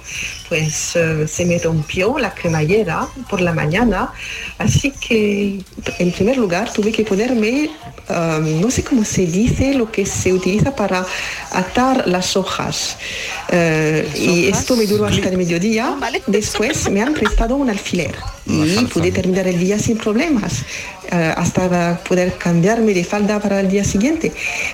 [0.48, 4.12] pues eh, se me rompió la cremallera por la mañana,
[4.58, 5.62] así que
[5.98, 7.70] en primer lugar tuve que ponerme,
[8.08, 11.06] eh, no sé cómo se dice, lo que se utiliza para
[11.52, 12.96] atar las hojas.
[13.48, 15.96] Eh, y esto me duró hasta el mediodía.
[16.26, 18.14] Después me han prestado un alfiler.
[18.46, 20.64] Y pude terminar el día sin problemas
[21.10, 24.32] hasta poder cambiarme de falda para el día siguiente.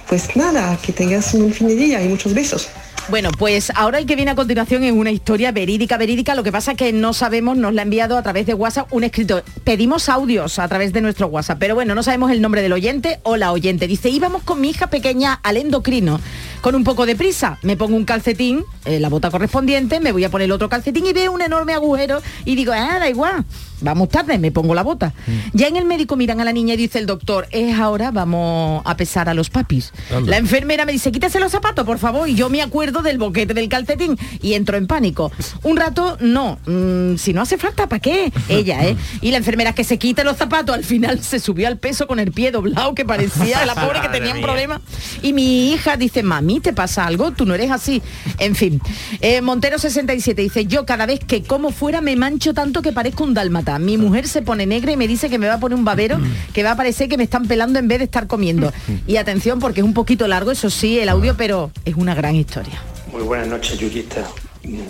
[0.08, 2.68] Pues nada, que tengas un fin de día y muchos besos.
[3.08, 6.34] Bueno, pues ahora el que viene a continuación es una historia verídica, verídica.
[6.34, 8.92] Lo que pasa es que no sabemos, nos la ha enviado a través de WhatsApp
[8.92, 9.44] un escritor.
[9.62, 13.20] Pedimos audios a través de nuestro WhatsApp, pero bueno, no sabemos el nombre del oyente
[13.22, 13.86] o la oyente.
[13.86, 16.18] Dice, íbamos con mi hija pequeña al endocrino
[16.60, 17.60] con un poco de prisa.
[17.62, 21.12] Me pongo un calcetín, eh, la bota correspondiente, me voy a poner otro calcetín y
[21.12, 23.44] veo un enorme agujero y digo, ah, da igual,
[23.80, 25.12] vamos tarde, me pongo la bota.
[25.52, 28.82] Ya en el médico miran a la niña y dice el doctor, es ahora, vamos
[28.84, 29.92] a pesar a los papis.
[30.14, 30.30] Anda.
[30.30, 33.54] La enfermera me dice, quítese los zapatos, por favor, y yo me acuerdo del boquete
[33.54, 35.32] del calcetín y entro en pánico.
[35.62, 38.32] Un rato, no, mm, si no hace falta, ¿para qué?
[38.48, 38.96] Ella, ¿eh?
[39.20, 42.18] Y la enfermera que se quite los zapatos, al final se subió al peso con
[42.18, 44.80] el pie doblado, que parecía la pobre que tenía un problema.
[45.22, 47.32] Y mi hija dice, mami, ¿te pasa algo?
[47.32, 48.02] Tú no eres así.
[48.38, 48.80] En fin.
[49.20, 53.24] Eh, Montero 67 dice, yo cada vez que como fuera me mancho tanto que parezco
[53.24, 53.34] un
[53.78, 56.18] Mi mujer se pone negra y me dice que me va a poner un babero,
[56.52, 58.72] que va a parecer que me están pelando en vez de estar comiendo.
[59.06, 62.34] Y atención, porque es un poquito largo, eso sí, el audio, pero es una gran
[62.36, 62.80] historia.
[63.12, 64.24] Muy buenas noches, Yuyista.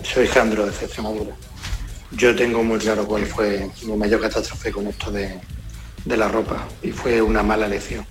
[0.03, 1.35] Soy Jandro de Extremadura.
[2.13, 5.35] Yo tengo muy claro cuál fue mi mayor catástrofe con esto de,
[6.05, 8.07] de la ropa y fue una mala lección.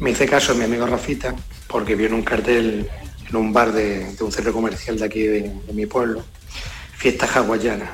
[0.00, 1.34] Me hice caso a mi amigo Rafita
[1.68, 2.88] porque vio en un cartel
[3.28, 6.24] en un bar de, de un centro comercial de aquí de, de mi pueblo,
[7.06, 7.88] fiesta hawaiana.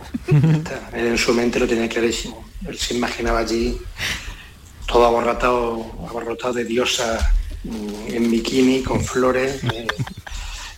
[0.95, 2.43] Él en su mente lo tenía clarísimo.
[2.67, 3.79] Él se imaginaba allí
[4.87, 7.23] todo abarrotado, abarrotado de diosas
[7.65, 9.61] mm, en bikini, con flores,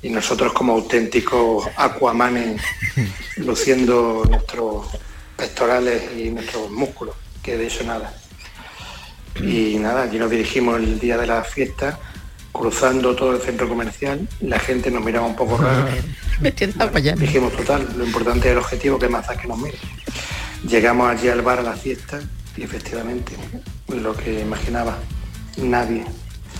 [0.02, 2.60] y nosotros como auténticos aquamanes
[3.36, 4.88] luciendo nuestros
[5.36, 8.12] pectorales y nuestros músculos, que de eso nada.
[9.40, 12.00] Y nada, aquí nos dirigimos el día de la fiesta,
[12.64, 15.86] cruzando todo el centro comercial, la gente nos miraba un poco raro.
[17.26, 19.76] Dijimos, total, lo importante es el objetivo, que más da que nos mire.
[20.68, 22.20] Llegamos allí al bar a la fiesta
[22.56, 23.32] y efectivamente,
[23.88, 24.96] lo que imaginaba,
[25.58, 26.04] nadie.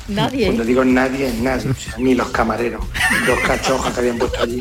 [0.09, 0.47] Nadie.
[0.47, 2.85] Cuando digo nadie, es nadie, o sea, ni los camareros,
[3.27, 4.61] dos cachorros que habían puesto allí.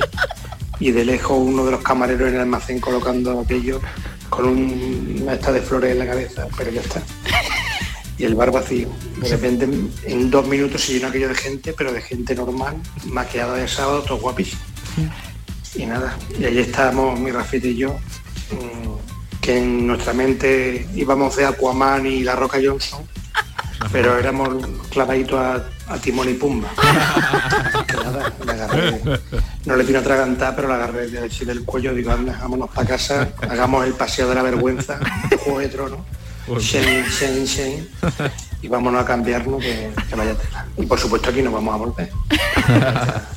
[0.79, 3.81] Y de lejos uno de los camareros en el almacén colocando aquello
[4.29, 7.01] con un- una esta de flores en la cabeza, pero ya está.
[8.24, 8.88] Y el bar vacío.
[9.17, 9.67] De repente
[10.05, 14.01] en dos minutos se llenó aquello de gente, pero de gente normal, maquillada de sábado,
[14.03, 14.61] todo guapísimo.
[15.76, 21.36] Y nada, y ahí estábamos mi Rafita y yo, mm, que en nuestra mente íbamos
[21.36, 23.05] de Aquaman y la Roca Johnson,
[23.91, 26.69] pero éramos clavaditos a, a Timón y Pumba.
[27.86, 29.01] Que nada, le agarré,
[29.65, 32.88] no le vino a atragantar, pero la agarré de del cuello, digo, anda, vámonos para
[32.88, 34.97] casa, hagamos el paseo de la vergüenza,
[35.43, 35.99] Juego de Tronos,
[36.59, 37.89] Shen, Shen, Shen,
[38.61, 40.65] y vámonos a cambiarnos que, que vaya tela.
[40.77, 42.11] Y por supuesto aquí nos vamos a volver.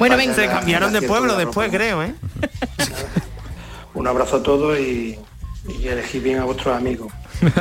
[0.00, 0.34] Bueno, venga.
[0.34, 1.76] Se cambiaron de pueblo después, ropa.
[1.76, 2.14] creo, ¿eh?
[3.94, 5.18] Un abrazo a todos y,
[5.78, 7.12] y elegid bien a vuestros amigos.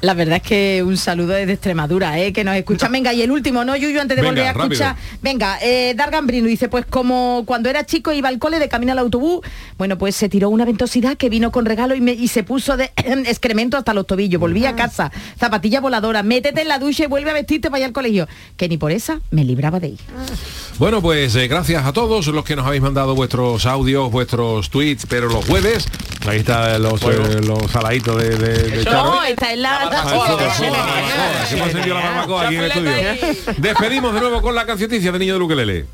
[0.00, 2.32] La verdad es que un saludo desde Extremadura, ¿eh?
[2.32, 2.92] que nos escuchan.
[2.92, 4.00] Venga, y el último, ¿no, Yuyu?
[4.00, 4.72] Antes de Venga, volver a rápido.
[4.72, 4.96] escuchar.
[5.22, 8.92] Venga, eh, Dargan Brino dice, pues como cuando era chico iba al cole de camino
[8.92, 9.40] al autobús,
[9.78, 12.76] bueno, pues se tiró una ventosidad que vino con regalo y, me- y se puso
[12.76, 14.40] de excremento hasta los tobillos.
[14.40, 17.86] Volví a casa, zapatilla voladora, métete en la ducha y vuelve a vestirte para ir
[17.86, 18.28] al colegio.
[18.56, 19.98] Que ni por esa me libraba de ir.
[20.78, 25.06] Bueno, pues eh, gracias a todos los que nos habéis mandado vuestros audios, vuestros tweets,
[25.08, 25.86] pero los jueves,
[26.26, 29.04] ahí está los, eh, los saladitos de, de, de Charo.
[29.14, 29.88] No, esta es la...
[31.48, 32.92] Que hemos encendido la barbacoa aquí en el estudio.
[33.58, 35.86] Despedimos de nuevo con la cancioticia de Niño de Luquelele.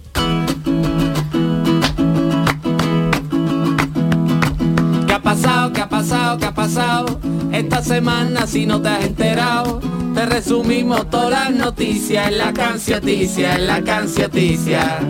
[5.06, 5.72] ¿Qué ha pasado?
[5.72, 6.38] ¿Qué ha pasado?
[6.38, 7.20] ¿Qué ha pasado?
[7.52, 9.80] Esta semana si no te has enterado,
[10.14, 15.00] te resumimos todas las noticias en la cancioticia, en la cancioticia.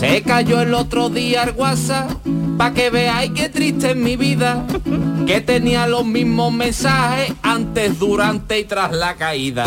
[0.00, 2.10] Se cayó el otro día el WhatsApp,
[2.56, 4.64] pa' que veáis qué triste es mi vida,
[5.26, 9.66] que tenía los mismos mensajes antes, durante y tras la caída.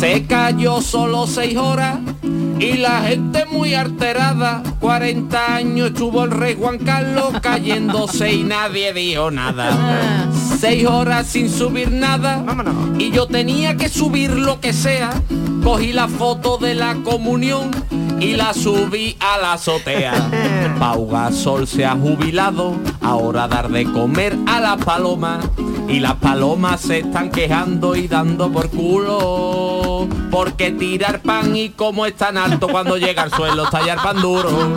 [0.00, 1.98] Se cayó solo seis horas
[2.58, 4.62] y la gente muy alterada.
[4.80, 10.30] 40 años estuvo el rey Juan Carlos cayéndose y nadie dijo nada.
[10.58, 12.42] Seis horas sin subir nada
[12.98, 15.10] y yo tenía que subir lo que sea.
[15.62, 17.70] Cogí la foto de la comunión
[18.20, 20.76] y la subí a la azotea.
[20.78, 25.44] Pau Gasol se ha jubilado, ahora dar de comer a las palomas.
[25.88, 30.06] Y las palomas se están quejando y dando por culo.
[30.30, 34.74] Porque tirar pan y como es tan alto cuando llega al suelo, tallar pan duro.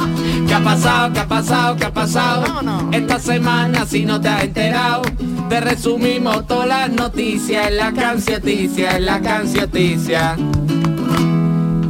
[0.48, 1.12] ¿Qué ha pasado?
[1.12, 1.76] ¿Qué ha pasado?
[1.76, 2.46] ¿Qué ha pasado?
[2.92, 5.02] Esta semana si no te has enterado,
[5.50, 10.38] te resumimos todas las noticias en la cancioticia, en la cancioticia.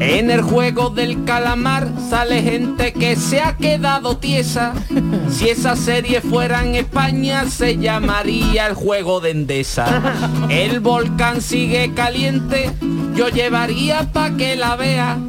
[0.03, 4.73] En el juego del calamar sale gente que se ha quedado tiesa.
[5.29, 10.15] Si esa serie fuera en España se llamaría el juego de Endesa.
[10.49, 12.71] El volcán sigue caliente
[13.15, 15.19] yo llevaría pa' que la vea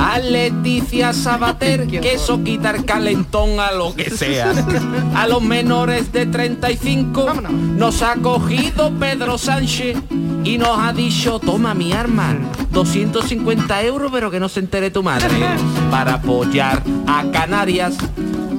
[0.00, 4.52] a Leticia Sabater, que eso quita el calentón a lo que sea.
[5.14, 7.34] A los menores de 35
[7.76, 9.96] nos ha cogido Pedro Sánchez
[10.44, 12.36] y nos ha dicho, toma mi arma,
[12.72, 15.28] 250 euros, pero que no se entere tu madre.
[15.90, 17.96] Para apoyar a Canarias,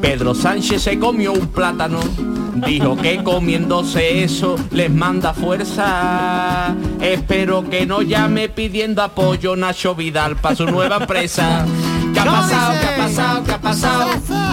[0.02, 2.00] Pedro Sánchez se comió un plátano.
[2.66, 6.76] Dijo que comiéndose eso les manda fuerza.
[7.00, 11.66] Espero que no llame pidiendo apoyo Nacho Vidal para su nueva empresa.
[12.14, 12.74] ¿Qué ha pasado?
[12.80, 13.44] ¿Qué ha pasado?
[13.44, 14.10] ¿Qué ha pasado?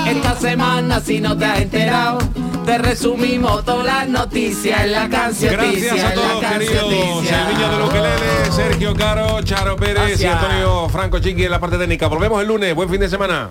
[0.06, 2.18] Esta semana si no te has enterado,
[2.64, 5.52] te resumimos todas las noticias en la canción.
[5.54, 6.82] Gracias a todos, queridos.
[6.82, 10.26] El niño de los Quelele, Sergio Caro, Charo Pérez y.
[10.26, 12.06] Antonio Franco Chiqui en la parte técnica.
[12.06, 12.74] Volvemos el lunes.
[12.74, 13.50] Buen fin de semana.